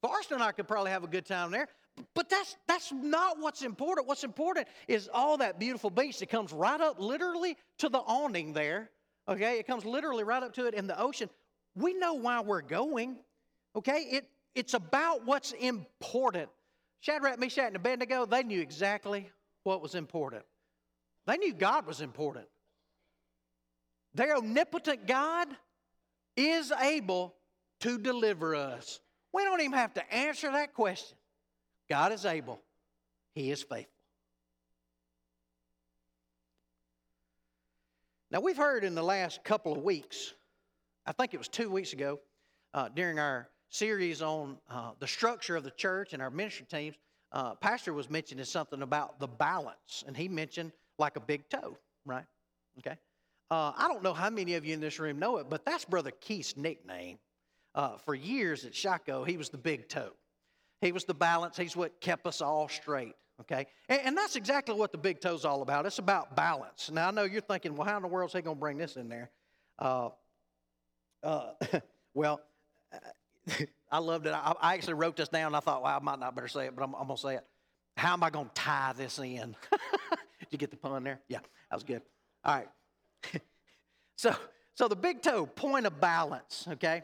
Forrester 0.02 0.34
and 0.34 0.42
I 0.42 0.52
could 0.52 0.68
probably 0.68 0.90
have 0.90 1.04
a 1.04 1.08
good 1.08 1.26
time 1.26 1.50
there. 1.50 1.68
But 2.14 2.28
that's 2.28 2.56
that's 2.68 2.92
not 2.92 3.38
what's 3.40 3.62
important. 3.62 4.06
What's 4.06 4.24
important 4.24 4.68
is 4.86 5.08
all 5.12 5.38
that 5.38 5.58
beautiful 5.58 5.88
beach 5.88 6.18
that 6.18 6.28
comes 6.28 6.52
right 6.52 6.80
up 6.80 7.00
literally 7.00 7.56
to 7.78 7.88
the 7.88 7.98
awning 7.98 8.52
there. 8.52 8.90
Okay, 9.28 9.58
it 9.58 9.66
comes 9.66 9.84
literally 9.84 10.22
right 10.22 10.42
up 10.42 10.52
to 10.54 10.66
it 10.66 10.74
in 10.74 10.86
the 10.86 11.00
ocean. 11.00 11.28
we 11.74 11.94
know 11.94 12.14
why 12.14 12.40
we're 12.40 12.62
going. 12.62 13.18
Okay? 13.74 14.06
It, 14.10 14.28
it's 14.54 14.74
about 14.74 15.26
what's 15.26 15.52
important. 15.52 16.48
Shadrach, 17.00 17.38
Meshach, 17.38 17.66
and 17.66 17.76
Abednego, 17.76 18.24
they 18.24 18.42
knew 18.42 18.60
exactly 18.60 19.30
what 19.64 19.82
was 19.82 19.94
important. 19.94 20.42
They 21.26 21.36
knew 21.36 21.52
God 21.52 21.86
was 21.86 22.00
important. 22.00 22.46
Their 24.14 24.36
omnipotent 24.36 25.06
God 25.06 25.48
is 26.36 26.72
able 26.72 27.34
to 27.80 27.98
deliver 27.98 28.54
us. 28.54 29.00
We 29.36 29.44
don't 29.44 29.60
even 29.60 29.74
have 29.74 29.92
to 29.94 30.14
answer 30.14 30.50
that 30.50 30.72
question. 30.72 31.18
God 31.90 32.10
is 32.10 32.24
able, 32.24 32.58
He 33.34 33.50
is 33.50 33.62
faithful. 33.62 33.92
Now, 38.30 38.40
we've 38.40 38.56
heard 38.56 38.82
in 38.82 38.94
the 38.94 39.02
last 39.02 39.44
couple 39.44 39.74
of 39.74 39.82
weeks, 39.82 40.32
I 41.04 41.12
think 41.12 41.34
it 41.34 41.36
was 41.36 41.48
two 41.48 41.68
weeks 41.68 41.92
ago, 41.92 42.18
uh, 42.72 42.88
during 42.88 43.18
our 43.18 43.50
series 43.68 44.22
on 44.22 44.56
uh, 44.70 44.92
the 45.00 45.06
structure 45.06 45.54
of 45.54 45.64
the 45.64 45.70
church 45.70 46.14
and 46.14 46.22
our 46.22 46.30
ministry 46.30 46.64
teams, 46.70 46.96
uh, 47.32 47.56
Pastor 47.56 47.92
was 47.92 48.08
mentioning 48.08 48.46
something 48.46 48.80
about 48.80 49.20
the 49.20 49.28
balance, 49.28 50.02
and 50.06 50.16
he 50.16 50.28
mentioned 50.28 50.72
like 50.98 51.16
a 51.16 51.20
big 51.20 51.46
toe, 51.50 51.76
right? 52.06 52.24
Okay. 52.78 52.96
Uh, 53.50 53.72
I 53.76 53.86
don't 53.86 54.02
know 54.02 54.14
how 54.14 54.30
many 54.30 54.54
of 54.54 54.64
you 54.64 54.72
in 54.72 54.80
this 54.80 54.98
room 54.98 55.18
know 55.18 55.36
it, 55.36 55.50
but 55.50 55.66
that's 55.66 55.84
Brother 55.84 56.10
Keith's 56.22 56.56
nickname. 56.56 57.18
Uh, 57.76 57.98
for 57.98 58.14
years 58.14 58.64
at 58.64 58.72
Shaco, 58.72 59.26
he 59.26 59.36
was 59.36 59.50
the 59.50 59.58
big 59.58 59.86
toe. 59.86 60.12
He 60.80 60.92
was 60.92 61.04
the 61.04 61.14
balance. 61.14 61.58
He's 61.58 61.76
what 61.76 62.00
kept 62.00 62.26
us 62.26 62.40
all 62.40 62.68
straight. 62.68 63.14
Okay, 63.38 63.66
and, 63.90 64.00
and 64.02 64.16
that's 64.16 64.34
exactly 64.34 64.74
what 64.74 64.92
the 64.92 64.98
big 64.98 65.20
toe's 65.20 65.44
all 65.44 65.60
about. 65.60 65.84
It's 65.84 65.98
about 65.98 66.34
balance. 66.34 66.90
Now 66.90 67.08
I 67.08 67.10
know 67.10 67.24
you're 67.24 67.42
thinking, 67.42 67.76
well, 67.76 67.86
how 67.86 67.96
in 67.96 68.02
the 68.02 68.08
world 68.08 68.30
is 68.30 68.32
he 68.32 68.40
going 68.40 68.56
to 68.56 68.60
bring 68.60 68.78
this 68.78 68.96
in 68.96 69.10
there? 69.10 69.30
Uh, 69.78 70.08
uh, 71.22 71.50
well, 72.14 72.40
I 73.92 73.98
loved 73.98 74.26
it. 74.26 74.32
I, 74.32 74.54
I, 74.58 74.72
actually 74.72 74.94
wrote 74.94 75.16
this 75.16 75.28
down. 75.28 75.54
I 75.54 75.60
thought, 75.60 75.82
well, 75.82 75.94
I 75.94 76.02
might 76.02 76.18
not 76.18 76.34
better 76.34 76.48
say 76.48 76.66
it, 76.66 76.74
but 76.74 76.82
I'm, 76.82 76.94
I'm 76.94 77.06
going 77.06 77.16
to 77.16 77.22
say 77.22 77.34
it. 77.34 77.44
How 77.98 78.14
am 78.14 78.22
I 78.22 78.30
going 78.30 78.46
to 78.46 78.54
tie 78.54 78.94
this 78.96 79.18
in? 79.18 79.54
Did 80.40 80.48
you 80.50 80.58
get 80.58 80.70
the 80.70 80.76
pun 80.78 81.04
there? 81.04 81.20
Yeah, 81.28 81.40
that 81.70 81.76
was 81.76 81.84
good. 81.84 82.00
All 82.42 82.54
right. 82.54 82.68
so, 84.16 84.34
so 84.74 84.88
the 84.88 84.96
big 84.96 85.20
toe, 85.20 85.44
point 85.44 85.84
of 85.84 86.00
balance, 86.00 86.66
okay? 86.72 87.02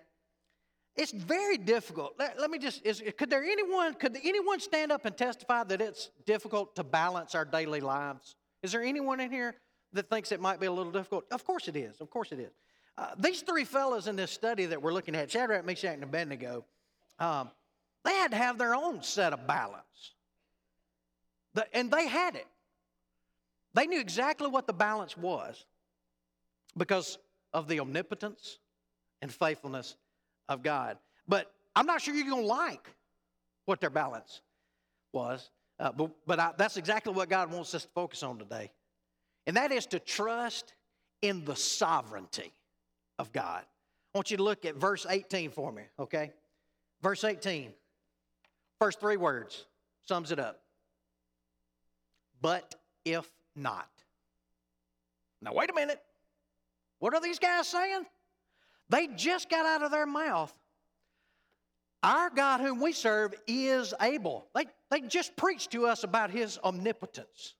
It's 0.94 1.12
very 1.12 1.56
difficult. 1.56 2.14
Let, 2.18 2.38
let 2.38 2.50
me 2.50 2.58
just, 2.58 2.84
is, 2.84 3.02
could 3.16 3.30
there 3.30 3.42
anyone, 3.42 3.94
could 3.94 4.16
anyone 4.22 4.60
stand 4.60 4.92
up 4.92 5.06
and 5.06 5.16
testify 5.16 5.64
that 5.64 5.80
it's 5.80 6.10
difficult 6.26 6.76
to 6.76 6.84
balance 6.84 7.34
our 7.34 7.46
daily 7.46 7.80
lives? 7.80 8.36
Is 8.62 8.72
there 8.72 8.82
anyone 8.82 9.18
in 9.18 9.30
here 9.30 9.54
that 9.94 10.10
thinks 10.10 10.32
it 10.32 10.40
might 10.40 10.60
be 10.60 10.66
a 10.66 10.72
little 10.72 10.92
difficult? 10.92 11.24
Of 11.30 11.44
course 11.44 11.66
it 11.68 11.76
is. 11.76 12.00
Of 12.00 12.10
course 12.10 12.30
it 12.30 12.40
is. 12.40 12.52
Uh, 12.98 13.08
these 13.18 13.40
three 13.40 13.64
fellows 13.64 14.06
in 14.06 14.16
this 14.16 14.30
study 14.30 14.66
that 14.66 14.82
we're 14.82 14.92
looking 14.92 15.14
at, 15.14 15.30
Shadrach, 15.30 15.64
Meshach, 15.64 15.94
and 15.94 16.02
Abednego, 16.02 16.66
um, 17.18 17.50
they 18.04 18.12
had 18.12 18.32
to 18.32 18.36
have 18.36 18.58
their 18.58 18.74
own 18.74 19.02
set 19.02 19.32
of 19.32 19.46
balance. 19.46 20.12
The, 21.54 21.66
and 21.74 21.90
they 21.90 22.06
had 22.06 22.36
it. 22.36 22.46
They 23.72 23.86
knew 23.86 24.00
exactly 24.00 24.48
what 24.48 24.66
the 24.66 24.74
balance 24.74 25.16
was 25.16 25.64
because 26.76 27.18
of 27.54 27.66
the 27.68 27.80
omnipotence 27.80 28.58
and 29.22 29.32
faithfulness 29.32 29.96
of 30.52 30.62
God. 30.62 30.98
But 31.26 31.52
I'm 31.74 31.86
not 31.86 32.00
sure 32.00 32.14
you're 32.14 32.28
going 32.28 32.42
to 32.42 32.48
like 32.48 32.88
what 33.64 33.80
their 33.80 33.90
balance 33.90 34.40
was. 35.12 35.50
Uh, 35.78 35.90
but 35.92 36.10
but 36.26 36.38
I, 36.38 36.52
that's 36.56 36.76
exactly 36.76 37.12
what 37.12 37.28
God 37.28 37.50
wants 37.50 37.74
us 37.74 37.82
to 37.82 37.88
focus 37.94 38.22
on 38.22 38.38
today. 38.38 38.70
And 39.46 39.56
that 39.56 39.72
is 39.72 39.86
to 39.86 39.98
trust 39.98 40.74
in 41.22 41.44
the 41.44 41.56
sovereignty 41.56 42.52
of 43.18 43.32
God. 43.32 43.64
I 44.14 44.18
want 44.18 44.30
you 44.30 44.36
to 44.36 44.42
look 44.42 44.64
at 44.64 44.76
verse 44.76 45.06
18 45.08 45.50
for 45.50 45.72
me, 45.72 45.82
okay? 45.98 46.32
Verse 47.02 47.24
18, 47.24 47.72
first 48.78 49.00
three 49.00 49.16
words 49.16 49.64
sums 50.06 50.30
it 50.30 50.38
up. 50.38 50.60
But 52.40 52.74
if 53.04 53.28
not. 53.56 53.88
Now, 55.40 55.54
wait 55.54 55.70
a 55.70 55.74
minute. 55.74 56.00
What 56.98 57.14
are 57.14 57.20
these 57.20 57.38
guys 57.38 57.66
saying? 57.66 58.04
They 58.92 59.06
just 59.06 59.48
got 59.48 59.64
out 59.64 59.82
of 59.82 59.90
their 59.90 60.06
mouth. 60.06 60.52
Our 62.02 62.28
God, 62.28 62.60
whom 62.60 62.78
we 62.78 62.92
serve, 62.92 63.32
is 63.46 63.94
able. 64.02 64.48
They, 64.54 64.66
they 64.90 65.00
just 65.00 65.34
preached 65.34 65.70
to 65.70 65.86
us 65.86 66.04
about 66.04 66.30
His 66.30 66.58
omnipotence. 66.62 67.54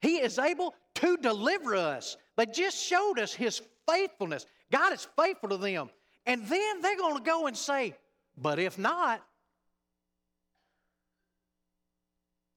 He 0.00 0.16
is 0.16 0.36
able 0.38 0.74
to 0.96 1.16
deliver 1.18 1.76
us. 1.76 2.16
They 2.36 2.46
just 2.46 2.76
showed 2.76 3.20
us 3.20 3.32
His 3.32 3.62
faithfulness. 3.88 4.46
God 4.72 4.92
is 4.92 5.06
faithful 5.16 5.50
to 5.50 5.58
them. 5.58 5.90
And 6.26 6.44
then 6.46 6.82
they're 6.82 6.96
going 6.96 7.16
to 7.16 7.22
go 7.22 7.46
and 7.46 7.56
say, 7.56 7.94
but 8.36 8.58
if 8.58 8.78
not, 8.78 9.22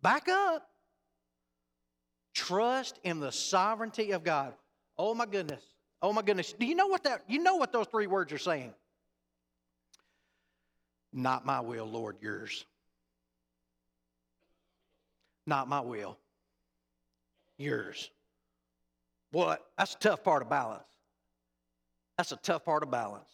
back 0.01 0.27
up. 0.27 0.67
Trust 2.33 2.99
in 3.03 3.19
the 3.19 3.31
sovereignty 3.31 4.11
of 4.11 4.23
God. 4.23 4.53
Oh 4.97 5.13
my 5.13 5.27
goodness. 5.27 5.61
Oh 6.01 6.11
my 6.13 6.21
goodness. 6.21 6.53
Do 6.53 6.65
you 6.65 6.75
know 6.75 6.87
what 6.87 7.03
that 7.03 7.23
you 7.27 7.39
know 7.39 7.55
what 7.55 7.71
those 7.71 7.87
three 7.87 8.07
words 8.07 8.33
are 8.33 8.37
saying? 8.37 8.73
Not 11.13 11.45
my 11.45 11.59
will, 11.59 11.85
Lord, 11.85 12.17
yours. 12.21 12.65
Not 15.45 15.67
my 15.67 15.81
will. 15.81 16.17
Yours. 17.57 18.09
What? 19.31 19.65
That's 19.77 19.95
a 19.95 19.97
tough 19.97 20.23
part 20.23 20.41
of 20.41 20.49
balance. 20.49 20.83
That's 22.17 22.31
a 22.31 22.37
tough 22.37 22.65
part 22.65 22.83
of 22.83 22.91
balance. 22.91 23.29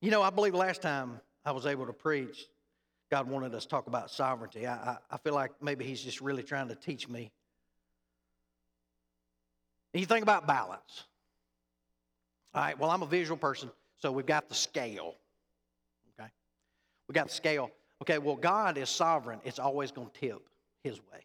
You 0.00 0.10
know, 0.10 0.22
I 0.22 0.30
believe 0.30 0.54
last 0.54 0.82
time 0.82 1.20
I 1.44 1.52
was 1.52 1.66
able 1.66 1.86
to 1.86 1.92
preach, 1.92 2.46
God 3.10 3.28
wanted 3.28 3.54
us 3.54 3.64
to 3.64 3.68
talk 3.68 3.86
about 3.86 4.10
sovereignty. 4.10 4.66
I, 4.66 4.74
I, 4.74 4.96
I 5.10 5.16
feel 5.18 5.34
like 5.34 5.52
maybe 5.60 5.84
He's 5.84 6.02
just 6.02 6.20
really 6.20 6.42
trying 6.42 6.68
to 6.68 6.74
teach 6.74 7.08
me. 7.08 7.30
You 9.92 10.06
think 10.06 10.22
about 10.22 10.46
balance. 10.46 11.04
All 12.54 12.62
right, 12.62 12.78
well, 12.78 12.90
I'm 12.90 13.02
a 13.02 13.06
visual 13.06 13.36
person, 13.36 13.70
so 13.98 14.12
we've 14.12 14.26
got 14.26 14.48
the 14.48 14.54
scale. 14.54 15.14
Okay? 16.18 16.28
We 17.08 17.12
got 17.12 17.28
the 17.28 17.34
scale. 17.34 17.70
Okay, 18.02 18.18
well, 18.18 18.36
God 18.36 18.78
is 18.78 18.88
sovereign. 18.88 19.40
It's 19.44 19.58
always 19.58 19.92
going 19.92 20.08
to 20.08 20.20
tip 20.20 20.48
His 20.82 20.98
way. 20.98 21.24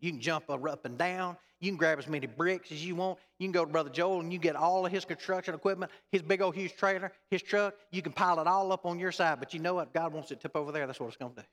You 0.00 0.10
can 0.12 0.20
jump 0.20 0.50
up 0.50 0.84
and 0.84 0.98
down. 0.98 1.36
You 1.60 1.70
can 1.70 1.78
grab 1.78 1.98
as 1.98 2.06
many 2.06 2.26
bricks 2.26 2.70
as 2.70 2.84
you 2.84 2.94
want. 2.94 3.18
You 3.38 3.46
can 3.46 3.52
go 3.52 3.64
to 3.64 3.70
Brother 3.70 3.88
Joel 3.88 4.20
and 4.20 4.30
you 4.30 4.38
get 4.38 4.56
all 4.56 4.84
of 4.84 4.92
his 4.92 5.06
construction 5.06 5.54
equipment, 5.54 5.90
his 6.12 6.20
big 6.20 6.42
old 6.42 6.54
huge 6.54 6.76
trailer, 6.76 7.10
his 7.30 7.42
truck. 7.42 7.74
You 7.90 8.02
can 8.02 8.12
pile 8.12 8.38
it 8.40 8.46
all 8.46 8.72
up 8.72 8.84
on 8.84 8.98
your 8.98 9.10
side. 9.10 9.40
But 9.40 9.54
you 9.54 9.60
know 9.60 9.74
what? 9.74 9.94
God 9.94 10.12
wants 10.12 10.30
it 10.30 10.36
to 10.36 10.42
tip 10.42 10.56
over 10.56 10.70
there. 10.70 10.86
That's 10.86 11.00
what 11.00 11.06
it's 11.06 11.16
going 11.16 11.32
to 11.34 11.40
do. 11.40 11.46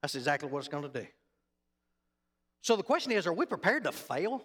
That's 0.00 0.14
exactly 0.14 0.48
what 0.48 0.60
it's 0.60 0.68
going 0.68 0.90
to 0.90 1.00
do. 1.00 1.06
So 2.62 2.76
the 2.76 2.82
question 2.82 3.12
is 3.12 3.26
are 3.26 3.32
we 3.32 3.46
prepared 3.46 3.84
to 3.84 3.92
fail? 3.92 4.44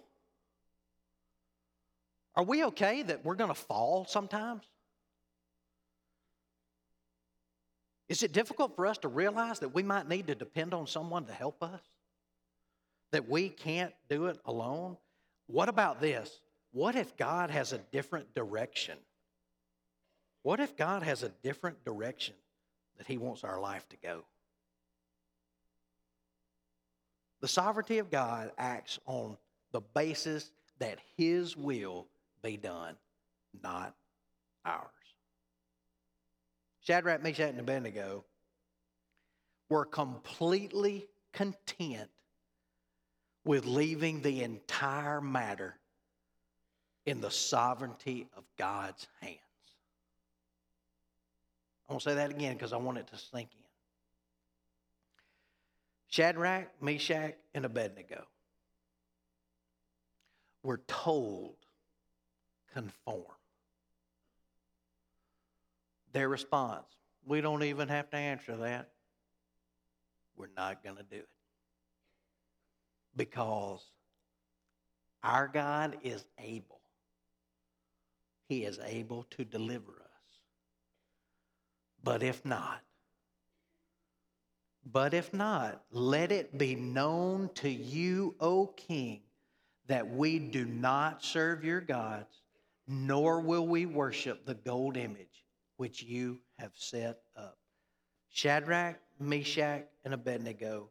Are 2.34 2.44
we 2.44 2.64
okay 2.64 3.02
that 3.02 3.24
we're 3.24 3.34
going 3.34 3.48
to 3.48 3.54
fall 3.54 4.04
sometimes? 4.06 4.62
Is 8.08 8.22
it 8.22 8.32
difficult 8.32 8.76
for 8.76 8.86
us 8.86 8.98
to 8.98 9.08
realize 9.08 9.60
that 9.60 9.70
we 9.70 9.82
might 9.82 10.08
need 10.08 10.26
to 10.28 10.34
depend 10.34 10.74
on 10.74 10.86
someone 10.86 11.24
to 11.24 11.32
help 11.32 11.62
us? 11.62 11.80
that 13.12 13.28
we 13.28 13.48
can't 13.48 13.94
do 14.08 14.26
it 14.26 14.38
alone? 14.44 14.96
What 15.46 15.68
about 15.68 16.00
this? 16.00 16.40
What 16.72 16.96
if 16.96 17.16
God 17.16 17.50
has 17.50 17.72
a 17.72 17.78
different 17.78 18.34
direction? 18.34 18.98
What 20.42 20.60
if 20.60 20.76
God 20.76 21.02
has 21.02 21.22
a 21.22 21.30
different 21.42 21.84
direction 21.84 22.34
that 22.98 23.06
He 23.06 23.16
wants 23.16 23.44
our 23.44 23.60
life 23.60 23.88
to 23.90 23.96
go? 23.96 24.24
The 27.40 27.48
sovereignty 27.48 27.98
of 27.98 28.10
God 28.10 28.50
acts 28.58 28.98
on 29.06 29.36
the 29.72 29.80
basis 29.80 30.50
that 30.78 30.98
His 31.16 31.56
will 31.56 32.06
be 32.42 32.56
done, 32.56 32.96
not 33.62 33.94
ours. 34.64 34.90
Shadrach, 36.80 37.22
Meshach, 37.22 37.50
and 37.50 37.60
Abednego 37.60 38.24
were 39.68 39.84
completely 39.84 41.06
content 41.32 42.08
with 43.44 43.64
leaving 43.64 44.22
the 44.22 44.42
entire 44.42 45.20
matter 45.20 45.76
in 47.04 47.20
the 47.20 47.30
sovereignty 47.30 48.26
of 48.36 48.44
God's 48.56 49.06
hands. 49.20 49.38
I 51.88 51.92
want 51.92 52.02
to 52.02 52.10
say 52.10 52.14
that 52.16 52.30
again 52.30 52.54
because 52.54 52.72
I 52.72 52.76
want 52.76 52.98
it 52.98 53.06
to 53.08 53.18
sink 53.18 53.50
in. 53.52 53.65
Shadrach, 56.16 56.68
Meshach, 56.80 57.34
and 57.54 57.66
Abednego 57.66 58.24
were 60.62 60.80
told 60.86 61.56
conform. 62.72 63.22
Their 66.14 66.30
response, 66.30 66.86
we 67.26 67.42
don't 67.42 67.62
even 67.64 67.88
have 67.88 68.08
to 68.12 68.16
answer 68.16 68.56
that. 68.56 68.88
We're 70.36 70.48
not 70.56 70.82
going 70.82 70.96
to 70.96 71.02
do 71.02 71.16
it 71.16 71.28
because 73.14 73.84
our 75.22 75.48
God 75.48 75.98
is 76.02 76.24
able 76.38 76.80
he 78.48 78.64
is 78.64 78.78
able 78.82 79.24
to 79.24 79.44
deliver 79.44 79.90
us. 79.90 80.40
But 82.02 82.22
if 82.22 82.44
not, 82.44 82.80
but 84.92 85.14
if 85.14 85.34
not, 85.34 85.82
let 85.90 86.30
it 86.30 86.56
be 86.56 86.76
known 86.76 87.50
to 87.54 87.68
you, 87.68 88.36
O 88.40 88.68
king, 88.68 89.22
that 89.88 90.08
we 90.08 90.38
do 90.38 90.64
not 90.64 91.24
serve 91.24 91.64
your 91.64 91.80
gods, 91.80 92.42
nor 92.86 93.40
will 93.40 93.66
we 93.66 93.86
worship 93.86 94.44
the 94.44 94.54
gold 94.54 94.96
image 94.96 95.44
which 95.76 96.02
you 96.02 96.38
have 96.58 96.72
set 96.74 97.18
up. 97.36 97.58
Shadrach, 98.30 98.96
Meshach, 99.18 99.86
and 100.04 100.14
Abednego 100.14 100.90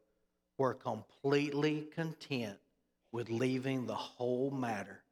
were 0.58 0.74
completely 0.74 1.88
content 1.94 2.58
with 3.12 3.30
leaving 3.30 3.86
the 3.86 3.96
whole 3.96 4.52
matter 4.52 5.04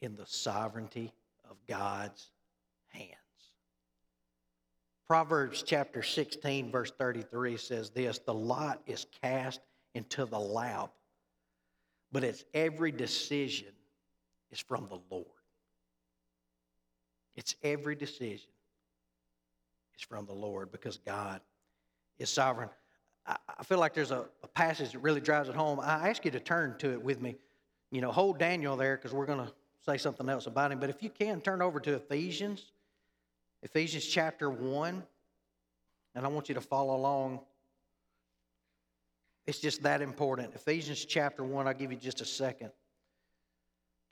in 0.00 0.14
the 0.16 0.26
sovereignty 0.26 1.12
of 1.48 1.56
God's 1.66 2.30
hands. 2.88 3.16
Proverbs 5.10 5.64
chapter 5.66 6.04
16, 6.04 6.70
verse 6.70 6.92
33 6.96 7.56
says 7.56 7.90
this 7.90 8.20
The 8.20 8.32
lot 8.32 8.80
is 8.86 9.06
cast 9.20 9.58
into 9.96 10.24
the 10.24 10.38
lap, 10.38 10.92
but 12.12 12.22
its 12.22 12.44
every 12.54 12.92
decision 12.92 13.72
is 14.52 14.60
from 14.60 14.86
the 14.88 15.00
Lord. 15.10 15.26
Its 17.34 17.56
every 17.64 17.96
decision 17.96 18.52
is 19.96 20.02
from 20.02 20.26
the 20.26 20.32
Lord 20.32 20.70
because 20.70 20.98
God 20.98 21.40
is 22.20 22.30
sovereign. 22.30 22.70
I 23.26 23.64
feel 23.64 23.80
like 23.80 23.94
there's 23.94 24.12
a, 24.12 24.26
a 24.44 24.48
passage 24.54 24.92
that 24.92 25.00
really 25.00 25.20
drives 25.20 25.48
it 25.48 25.56
home. 25.56 25.80
I 25.80 26.08
ask 26.08 26.24
you 26.24 26.30
to 26.30 26.38
turn 26.38 26.76
to 26.78 26.92
it 26.92 27.02
with 27.02 27.20
me. 27.20 27.34
You 27.90 28.00
know, 28.00 28.12
hold 28.12 28.38
Daniel 28.38 28.76
there 28.76 28.96
because 28.96 29.12
we're 29.12 29.26
going 29.26 29.44
to 29.44 29.52
say 29.84 29.98
something 29.98 30.28
else 30.28 30.46
about 30.46 30.70
him. 30.70 30.78
But 30.78 30.88
if 30.88 31.02
you 31.02 31.10
can, 31.10 31.40
turn 31.40 31.62
over 31.62 31.80
to 31.80 31.94
Ephesians, 31.94 32.70
Ephesians 33.62 34.06
chapter 34.06 34.50
1, 34.50 35.02
and 36.14 36.24
I 36.24 36.28
want 36.28 36.48
you 36.48 36.54
to 36.54 36.60
follow 36.60 36.96
along. 36.96 37.40
It's 39.46 39.58
just 39.58 39.82
that 39.82 40.00
important. 40.00 40.54
Ephesians 40.54 41.04
chapter 41.04 41.44
1, 41.44 41.66
I'll 41.66 41.74
give 41.74 41.92
you 41.92 41.98
just 41.98 42.20
a 42.20 42.24
second 42.24 42.70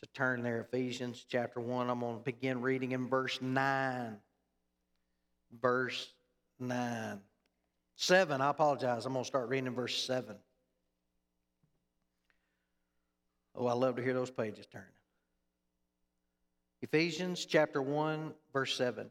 to 0.00 0.06
turn 0.14 0.42
there. 0.42 0.61
Ephesians 0.61 1.24
chapter 1.28 1.61
1, 1.61 1.90
I'm 1.90 2.00
going 2.00 2.18
to 2.18 2.22
begin 2.22 2.61
reading 2.61 2.92
in 2.92 3.08
verse 3.08 3.40
9. 3.40 4.16
Verse 5.61 6.12
9. 6.61 7.20
7, 7.96 8.40
I 8.40 8.50
apologize. 8.50 9.06
I'm 9.06 9.12
going 9.12 9.24
to 9.24 9.28
start 9.28 9.48
reading 9.48 9.66
in 9.66 9.74
verse 9.74 9.96
7. 10.04 10.37
Oh, 13.54 13.66
I 13.66 13.72
love 13.72 13.96
to 13.96 14.02
hear 14.02 14.14
those 14.14 14.30
pages 14.30 14.66
turning. 14.66 14.87
Ephesians 16.80 17.44
chapter 17.44 17.82
1, 17.82 18.32
verse 18.52 18.76
7. 18.76 19.11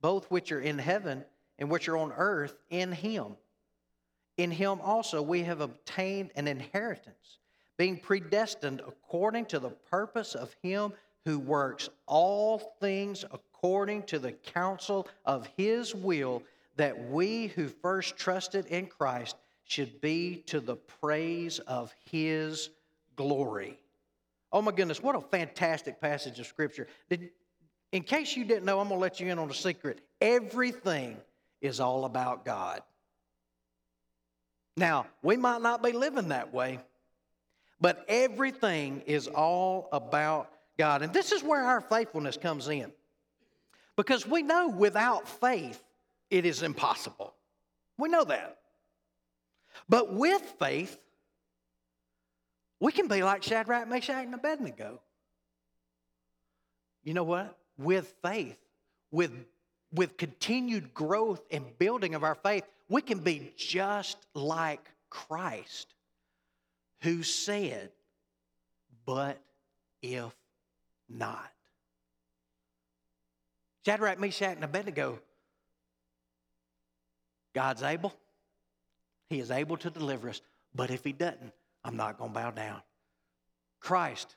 both 0.00 0.30
which 0.30 0.52
are 0.52 0.60
in 0.60 0.78
heaven 0.78 1.24
and 1.58 1.70
which 1.70 1.88
are 1.88 1.96
on 1.96 2.12
earth 2.16 2.56
in 2.70 2.92
him. 2.92 3.36
In 4.36 4.50
him 4.50 4.80
also 4.80 5.20
we 5.20 5.42
have 5.42 5.60
obtained 5.60 6.30
an 6.36 6.46
inheritance, 6.46 7.38
being 7.76 7.98
predestined 7.98 8.80
according 8.86 9.46
to 9.46 9.58
the 9.58 9.70
purpose 9.70 10.34
of 10.34 10.54
him 10.62 10.92
who 11.24 11.38
works 11.38 11.88
all 12.06 12.76
things 12.80 13.24
according 13.32 14.04
to 14.04 14.18
the 14.18 14.32
counsel 14.32 15.08
of 15.24 15.48
his 15.56 15.94
will 15.94 16.42
that 16.76 17.10
we 17.10 17.48
who 17.48 17.68
first 17.68 18.16
trusted 18.16 18.66
in 18.66 18.86
Christ 18.86 19.36
should 19.64 20.00
be 20.00 20.36
to 20.46 20.60
the 20.60 20.76
praise 20.76 21.58
of 21.60 21.92
his 22.10 22.70
glory. 23.16 23.78
Oh 24.52 24.62
my 24.62 24.72
goodness, 24.72 25.02
what 25.02 25.16
a 25.16 25.20
fantastic 25.20 26.00
passage 26.00 26.38
of 26.38 26.46
scripture. 26.46 26.86
Did, 27.10 27.30
in 27.92 28.02
case 28.02 28.36
you 28.36 28.44
didn't 28.44 28.64
know, 28.64 28.80
I'm 28.80 28.88
going 28.88 28.98
to 28.98 29.02
let 29.02 29.20
you 29.20 29.28
in 29.28 29.38
on 29.38 29.50
a 29.50 29.54
secret. 29.54 30.00
Everything 30.20 31.16
is 31.60 31.80
all 31.80 32.04
about 32.04 32.44
God. 32.44 32.82
Now, 34.76 35.06
we 35.22 35.36
might 35.36 35.62
not 35.62 35.82
be 35.82 35.92
living 35.92 36.28
that 36.28 36.52
way, 36.52 36.78
but 37.80 38.04
everything 38.08 39.02
is 39.06 39.26
all 39.26 39.88
about 39.90 40.50
God. 40.78 41.02
And 41.02 41.12
this 41.12 41.32
is 41.32 41.42
where 41.42 41.64
our 41.64 41.80
faithfulness 41.80 42.36
comes 42.36 42.68
in. 42.68 42.92
Because 43.96 44.26
we 44.26 44.42
know 44.42 44.68
without 44.68 45.28
faith, 45.28 45.82
it 46.30 46.46
is 46.46 46.62
impossible. 46.62 47.34
We 47.98 48.08
know 48.08 48.22
that. 48.24 48.58
But 49.88 50.14
with 50.14 50.42
faith, 50.60 50.96
we 52.78 52.92
can 52.92 53.08
be 53.08 53.24
like 53.24 53.42
Shadrach, 53.42 53.88
Meshach, 53.88 54.24
and 54.24 54.34
Abednego. 54.34 55.00
You 57.02 57.14
know 57.14 57.24
what? 57.24 57.57
With 57.78 58.12
faith, 58.22 58.58
with, 59.10 59.32
with 59.92 60.16
continued 60.16 60.92
growth 60.92 61.42
and 61.50 61.78
building 61.78 62.14
of 62.14 62.24
our 62.24 62.34
faith, 62.34 62.64
we 62.88 63.02
can 63.02 63.20
be 63.20 63.52
just 63.56 64.18
like 64.34 64.84
Christ, 65.08 65.94
who 67.02 67.22
said, 67.22 67.90
But 69.06 69.38
if 70.02 70.34
not. 71.08 71.50
Shadrach, 73.84 74.18
Meshach, 74.18 74.56
and 74.56 74.64
Abednego 74.64 75.20
God's 77.54 77.82
able. 77.82 78.14
He 79.30 79.40
is 79.40 79.50
able 79.50 79.76
to 79.78 79.90
deliver 79.90 80.28
us. 80.28 80.40
But 80.74 80.90
if 80.90 81.02
He 81.02 81.12
doesn't, 81.12 81.52
I'm 81.84 81.96
not 81.96 82.16
going 82.18 82.30
to 82.30 82.34
bow 82.34 82.50
down. 82.52 82.82
Christ, 83.80 84.36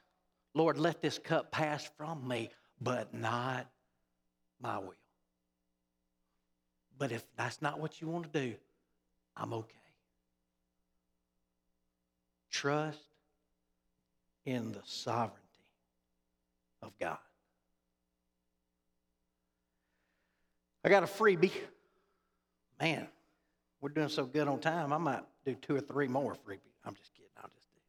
Lord, 0.55 0.79
let 0.79 1.01
this 1.01 1.19
cup 1.19 1.51
pass 1.51 1.89
from 1.97 2.27
me, 2.27 2.49
but 2.81 3.13
not 3.13 3.67
my 4.61 4.79
will. 4.79 4.93
But 6.97 7.11
if 7.11 7.23
that's 7.35 7.61
not 7.61 7.79
what 7.79 8.01
you 8.01 8.07
want 8.07 8.31
to 8.31 8.39
do, 8.39 8.55
I'm 9.37 9.53
okay. 9.53 9.75
Trust 12.49 12.99
in 14.45 14.71
the 14.71 14.81
sovereignty 14.83 15.37
of 16.81 16.91
God. 16.99 17.17
I 20.83 20.89
got 20.89 21.03
a 21.03 21.07
freebie. 21.07 21.51
Man, 22.79 23.07
we're 23.79 23.89
doing 23.89 24.09
so 24.09 24.25
good 24.25 24.47
on 24.47 24.59
time, 24.59 24.91
I 24.91 24.97
might 24.97 25.23
do 25.45 25.55
two 25.55 25.75
or 25.75 25.81
three 25.81 26.07
more 26.07 26.33
freebies. 26.33 26.77
I'm 26.85 26.95
just 26.95 27.13
kidding. 27.13 27.29
I'll 27.37 27.49
just 27.49 27.67
do. 27.73 27.81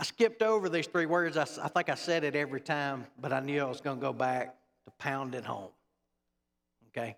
I 0.00 0.04
skipped 0.04 0.42
over 0.42 0.68
these 0.68 0.86
three 0.86 1.06
words. 1.06 1.36
I, 1.36 1.42
I 1.62 1.68
think 1.68 1.88
I 1.88 1.94
said 1.94 2.24
it 2.24 2.36
every 2.36 2.60
time, 2.60 3.06
but 3.20 3.32
I 3.32 3.40
knew 3.40 3.60
I 3.60 3.64
was 3.64 3.80
going 3.80 3.98
to 3.98 4.00
go 4.00 4.12
back 4.12 4.54
to 4.84 4.92
pound 4.98 5.34
it 5.34 5.44
home. 5.44 5.70
Okay? 6.88 7.16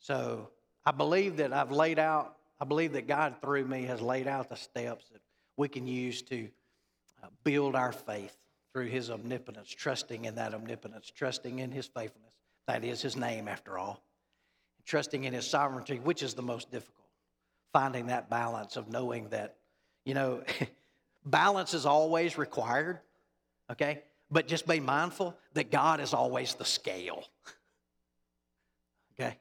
So 0.00 0.50
I 0.84 0.92
believe 0.92 1.38
that 1.38 1.52
I've 1.52 1.72
laid 1.72 1.98
out, 1.98 2.36
I 2.60 2.66
believe 2.66 2.92
that 2.92 3.08
God 3.08 3.36
through 3.40 3.64
me 3.64 3.84
has 3.84 4.02
laid 4.02 4.26
out 4.26 4.50
the 4.50 4.56
steps 4.56 5.06
that 5.12 5.22
we 5.56 5.68
can 5.68 5.86
use 5.86 6.20
to 6.22 6.48
uh, 7.22 7.28
build 7.42 7.74
our 7.74 7.92
faith 7.92 8.36
through 8.72 8.88
his 8.88 9.10
omnipotence, 9.10 9.70
trusting 9.70 10.26
in 10.26 10.34
that 10.34 10.52
omnipotence, 10.52 11.10
trusting 11.10 11.60
in 11.60 11.70
his 11.70 11.86
faithfulness. 11.86 12.34
That 12.66 12.84
is 12.84 13.00
his 13.00 13.16
name, 13.16 13.48
after 13.48 13.78
all. 13.78 14.02
Trusting 14.84 15.24
in 15.24 15.32
his 15.32 15.46
sovereignty, 15.46 15.98
which 16.00 16.22
is 16.22 16.34
the 16.34 16.42
most 16.42 16.70
difficult. 16.70 17.06
Finding 17.72 18.08
that 18.08 18.28
balance 18.28 18.76
of 18.76 18.90
knowing 18.90 19.28
that, 19.30 19.56
you 20.04 20.12
know, 20.12 20.42
balance 21.24 21.74
is 21.74 21.86
always 21.86 22.36
required, 22.36 22.98
okay? 23.70 24.02
But 24.30 24.48
just 24.48 24.66
be 24.66 24.80
mindful 24.80 25.36
that 25.54 25.70
God 25.70 26.00
is 26.00 26.12
always 26.12 26.54
the 26.54 26.64
scale, 26.64 27.24
okay? 29.20 29.38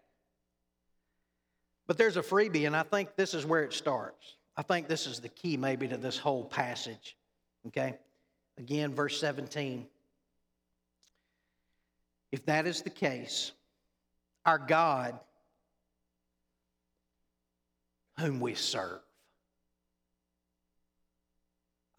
But 1.88 1.98
there's 1.98 2.18
a 2.18 2.22
freebie, 2.22 2.68
and 2.68 2.76
I 2.76 2.84
think 2.84 3.16
this 3.16 3.34
is 3.34 3.46
where 3.46 3.64
it 3.64 3.74
starts. 3.74 4.36
I 4.56 4.62
think 4.62 4.88
this 4.88 5.08
is 5.08 5.20
the 5.20 5.30
key, 5.30 5.58
maybe, 5.58 5.88
to 5.88 5.98
this 5.98 6.18
whole 6.18 6.46
passage, 6.46 7.18
okay? 7.68 7.96
Again, 8.58 8.94
verse 8.94 9.20
17. 9.20 9.88
If 12.32 12.46
that 12.46 12.66
is 12.66 12.82
the 12.82 12.90
case, 12.90 13.52
our 14.46 14.58
God, 14.58 15.20
whom 18.20 18.40
we 18.40 18.54
serve, 18.54 19.02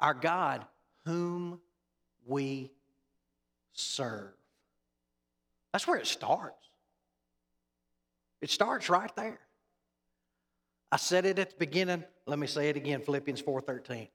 our 0.05 0.13
God, 0.13 0.67
whom 1.07 1.59
we 2.27 2.71
serve. 3.73 4.35
That's 5.73 5.89
where 5.89 5.97
it 5.97 6.07
starts. 6.07 6.69
It 8.43 8.51
starts 8.51 8.91
right 8.91 9.11
there. 9.17 9.41
I 10.93 10.99
said 10.99 11.25
it 11.25 11.39
at 11.39 11.53
the 11.53 11.57
beginning. 11.57 12.05
Let 12.27 12.39
me 12.39 12.47
say 12.47 12.69
it 12.69 12.77
again, 12.77 13.01
Philippians 13.01 13.41
4:13. 13.41 14.11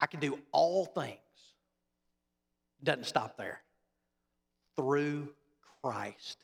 I 0.00 0.06
can 0.06 0.18
do 0.18 0.40
all 0.50 0.86
things. 0.86 1.20
Doesn't 2.82 3.04
stop 3.04 3.36
there. 3.36 3.62
Through 4.74 5.32
Christ 5.84 6.38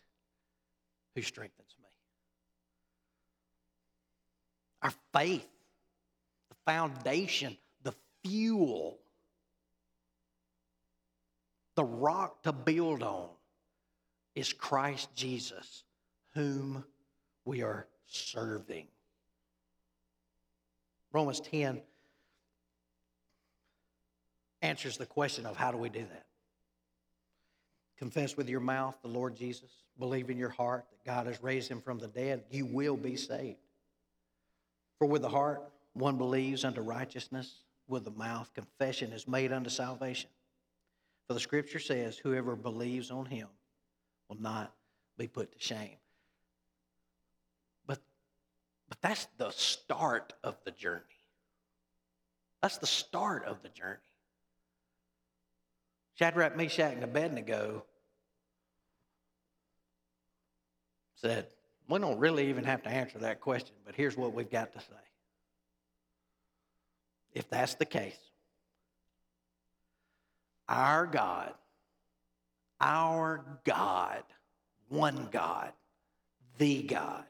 who 1.17 1.23
strengthens 1.23 1.75
me. 1.83 1.89
Our 4.83 4.93
faith, 5.13 5.49
the 6.49 6.57
foundation, 6.65 7.59
fuel, 8.23 8.99
the 11.75 11.85
rock 11.85 12.43
to 12.43 12.53
build 12.53 13.03
on 13.03 13.29
is 14.35 14.53
Christ 14.53 15.15
Jesus, 15.15 15.85
whom 16.35 16.85
we 17.45 17.63
are 17.63 17.87
serving. 18.07 18.87
Romans 21.13 21.41
10 21.41 21.83
answers 24.63 24.97
the 24.97 25.07
question 25.07 25.45
of 25.45 25.57
how 25.57 25.71
do 25.71 25.79
we 25.79 25.89
do 25.89 26.01
that? 26.01 26.27
Confess 27.99 28.37
with 28.37 28.49
your 28.49 28.61
mouth 28.61 28.97
the 29.03 29.09
Lord 29.09 29.37
Jesus, 29.37 29.71
believe 29.99 30.31
in 30.31 30.39
your 30.39 30.49
heart 30.49 30.87
that 30.91 31.05
God 31.09 31.27
has 31.27 31.43
raised 31.43 31.71
him 31.71 31.81
from 31.81 31.99
the 31.99 32.09
dead, 32.09 32.45
you 32.51 32.67
will 32.67 32.97
be 32.97 33.17
saved. 33.17 33.59
For 34.99 35.07
with 35.07 35.23
the 35.23 35.29
heart 35.29 35.63
one 35.93 36.17
believes 36.17 36.65
unto 36.65 36.81
righteousness, 36.81 37.61
with 37.89 38.05
the 38.05 38.11
mouth 38.11 38.53
confession 38.55 39.13
is 39.13 39.29
made 39.29 39.53
unto 39.53 39.71
salvation. 39.71 40.31
For 41.27 41.35
the 41.35 41.41
scripture 41.41 41.79
says, 41.79 42.17
Whoever 42.17 42.57
believes 42.57 43.11
on 43.11 43.27
him 43.27 43.49
will 44.29 44.41
not 44.41 44.73
be 45.19 45.27
put 45.27 45.53
to 45.53 45.59
shame. 45.59 45.97
But, 47.87 47.99
but 48.89 49.01
that's 49.01 49.27
the 49.39 49.51
start 49.51 50.33
of 50.43 50.57
the 50.65 50.71
journey. 50.71 51.03
That's 52.61 52.79
the 52.79 52.87
start 52.87 53.45
of 53.45 53.63
the 53.63 53.69
journey. 53.69 53.99
Shadrach, 56.15 56.57
Meshach, 56.57 56.93
and 56.93 57.03
Abednego 57.03 57.85
said, 61.17 61.47
We 61.89 61.99
don't 61.99 62.19
really 62.19 62.49
even 62.49 62.65
have 62.65 62.83
to 62.83 62.91
answer 62.91 63.19
that 63.21 63.41
question, 63.41 63.75
but 63.85 63.95
here's 63.95 64.17
what 64.17 64.33
we've 64.33 64.51
got 64.51 64.73
to 64.75 64.81
say. 64.81 65.12
If 67.33 67.49
that's 67.49 67.75
the 67.75 67.85
case, 67.85 68.19
our 70.69 71.07
God, 71.07 71.55
our 72.81 73.45
God, 73.65 74.23
one 74.89 75.29
God, 75.31 75.73
the 76.59 76.83
God, 76.83 77.25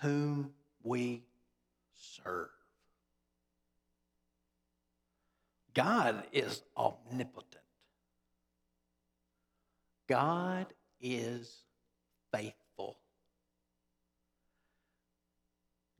whom 0.00 0.50
we 0.82 1.22
serve. 1.94 2.48
God 5.74 6.24
is 6.32 6.62
omnipotent. 6.76 7.62
God 10.08 10.66
is 11.00 11.62
faithful. 12.32 12.96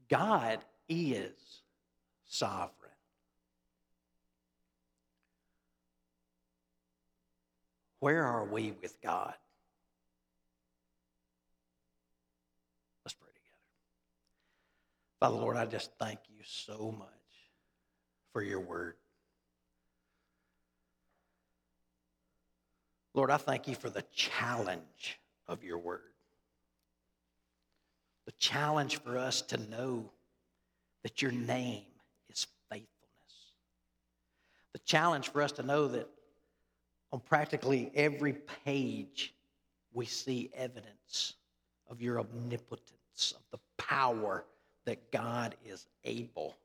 God 0.09 0.59
is 0.91 1.61
sovereign. 2.25 2.69
Where 7.99 8.25
are 8.25 8.45
we 8.45 8.73
with 8.81 8.99
God? 9.01 9.33
Let's 13.05 13.13
pray 13.13 13.29
together. 13.29 13.47
Father, 15.19 15.35
Lord, 15.35 15.55
I 15.55 15.65
just 15.65 15.91
thank 15.99 16.19
you 16.27 16.43
so 16.43 16.93
much 16.97 17.07
for 18.33 18.41
your 18.41 18.59
word. 18.59 18.95
Lord, 23.13 23.29
I 23.29 23.37
thank 23.37 23.67
you 23.67 23.75
for 23.75 23.89
the 23.89 24.03
challenge 24.13 25.19
of 25.47 25.63
your 25.63 25.77
word. 25.77 26.01
The 28.25 28.31
challenge 28.33 28.97
for 28.97 29.17
us 29.17 29.41
to 29.43 29.57
know 29.57 30.09
that 31.03 31.21
your 31.21 31.31
name 31.31 31.83
is 32.29 32.47
faithfulness. 32.69 32.87
The 34.73 34.79
challenge 34.79 35.29
for 35.29 35.41
us 35.41 35.51
to 35.53 35.63
know 35.63 35.87
that 35.89 36.07
on 37.11 37.19
practically 37.19 37.91
every 37.95 38.33
page 38.65 39.33
we 39.93 40.05
see 40.05 40.49
evidence 40.53 41.33
of 41.89 42.01
your 42.01 42.19
omnipotence, 42.19 43.33
of 43.35 43.41
the 43.51 43.59
power 43.77 44.45
that 44.85 45.11
God 45.11 45.55
is 45.65 45.85
able. 46.05 46.55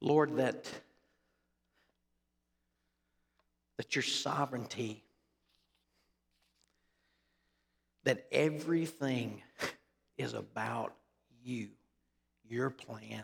Lord, 0.00 0.36
that 0.36 0.66
that 3.80 3.96
your 3.96 4.02
sovereignty, 4.02 5.02
that 8.04 8.26
everything 8.30 9.40
is 10.20 10.34
about 10.34 10.94
you, 11.44 11.68
your 12.48 12.70
plan, 12.70 13.22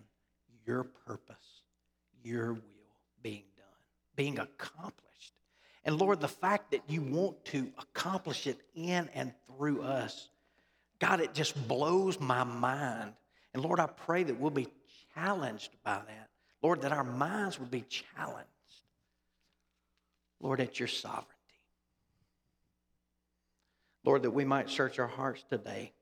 your 0.66 0.84
purpose, 0.84 1.62
your 2.22 2.54
will 2.54 2.62
being 3.22 3.44
done, 3.56 3.66
being 4.14 4.38
accomplished. 4.38 5.32
And 5.84 5.98
Lord, 5.98 6.20
the 6.20 6.28
fact 6.28 6.72
that 6.72 6.82
you 6.88 7.00
want 7.02 7.44
to 7.46 7.70
accomplish 7.78 8.46
it 8.46 8.58
in 8.74 9.08
and 9.14 9.32
through 9.46 9.82
us, 9.82 10.28
God, 10.98 11.20
it 11.20 11.34
just 11.34 11.68
blows 11.68 12.18
my 12.18 12.44
mind. 12.44 13.12
And 13.54 13.62
Lord, 13.62 13.78
I 13.78 13.86
pray 13.86 14.24
that 14.24 14.38
we'll 14.38 14.50
be 14.50 14.68
challenged 15.14 15.70
by 15.84 16.00
that. 16.06 16.28
Lord, 16.62 16.82
that 16.82 16.92
our 16.92 17.04
minds 17.04 17.60
would 17.60 17.70
be 17.70 17.84
challenged 17.88 18.48
Lord, 20.40 20.60
at 20.60 20.78
your 20.78 20.88
sovereignty. 20.88 21.32
Lord, 24.04 24.22
that 24.22 24.30
we 24.30 24.44
might 24.44 24.70
search 24.70 24.98
our 24.98 25.06
hearts 25.06 25.44
today 25.48 25.92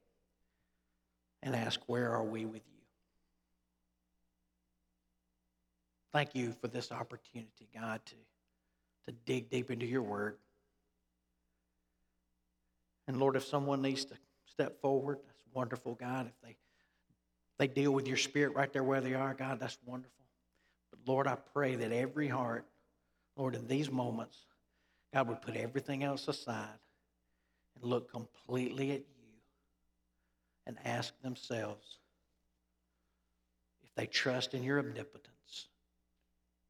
and 1.44 1.54
ask, 1.54 1.78
where 1.86 2.10
are 2.10 2.24
we 2.24 2.44
with 2.44 2.62
you? 2.66 2.82
Thank 6.12 6.34
you 6.34 6.52
for 6.60 6.66
this 6.66 6.90
opportunity, 6.90 7.68
God, 7.72 8.00
to, 8.06 8.14
to 9.06 9.16
dig 9.24 9.50
deep 9.50 9.70
into 9.70 9.86
your 9.86 10.02
word. 10.02 10.36
And 13.06 13.18
Lord, 13.18 13.36
if 13.36 13.44
someone 13.44 13.80
needs 13.82 14.04
to 14.06 14.14
step 14.46 14.80
forward, 14.80 15.18
that's 15.24 15.42
wonderful, 15.52 15.94
God. 15.94 16.26
If 16.26 16.32
they 16.42 16.56
they 17.56 17.68
deal 17.68 17.92
with 17.92 18.08
your 18.08 18.16
spirit 18.16 18.56
right 18.56 18.72
there 18.72 18.82
where 18.82 19.00
they 19.00 19.14
are, 19.14 19.32
God, 19.32 19.60
that's 19.60 19.78
wonderful. 19.86 20.24
But 20.90 20.98
Lord, 21.06 21.28
I 21.28 21.36
pray 21.36 21.76
that 21.76 21.92
every 21.92 22.26
heart 22.26 22.66
Lord, 23.36 23.54
in 23.54 23.66
these 23.66 23.90
moments, 23.90 24.38
God 25.12 25.28
would 25.28 25.42
put 25.42 25.56
everything 25.56 26.04
else 26.04 26.28
aside 26.28 26.78
and 27.74 27.84
look 27.84 28.10
completely 28.10 28.92
at 28.92 29.02
and 30.66 30.76
ask 30.84 31.12
themselves 31.22 31.98
if 33.82 33.94
they 33.94 34.06
trust 34.06 34.54
in 34.54 34.62
your 34.62 34.78
omnipotence, 34.78 35.68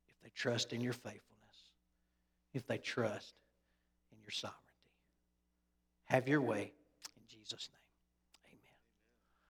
if 0.09 0.21
they 0.23 0.31
trust 0.35 0.73
in 0.73 0.81
your 0.81 0.93
faithfulness, 0.93 1.23
if 2.53 2.67
they 2.67 2.79
trust 2.79 3.35
in 4.13 4.19
your 4.21 4.31
sovereignty. 4.31 4.61
Have 6.07 6.29
your 6.29 6.41
way 6.41 6.73
in 7.17 7.23
Jesus' 7.29 7.69
name. 7.73 7.84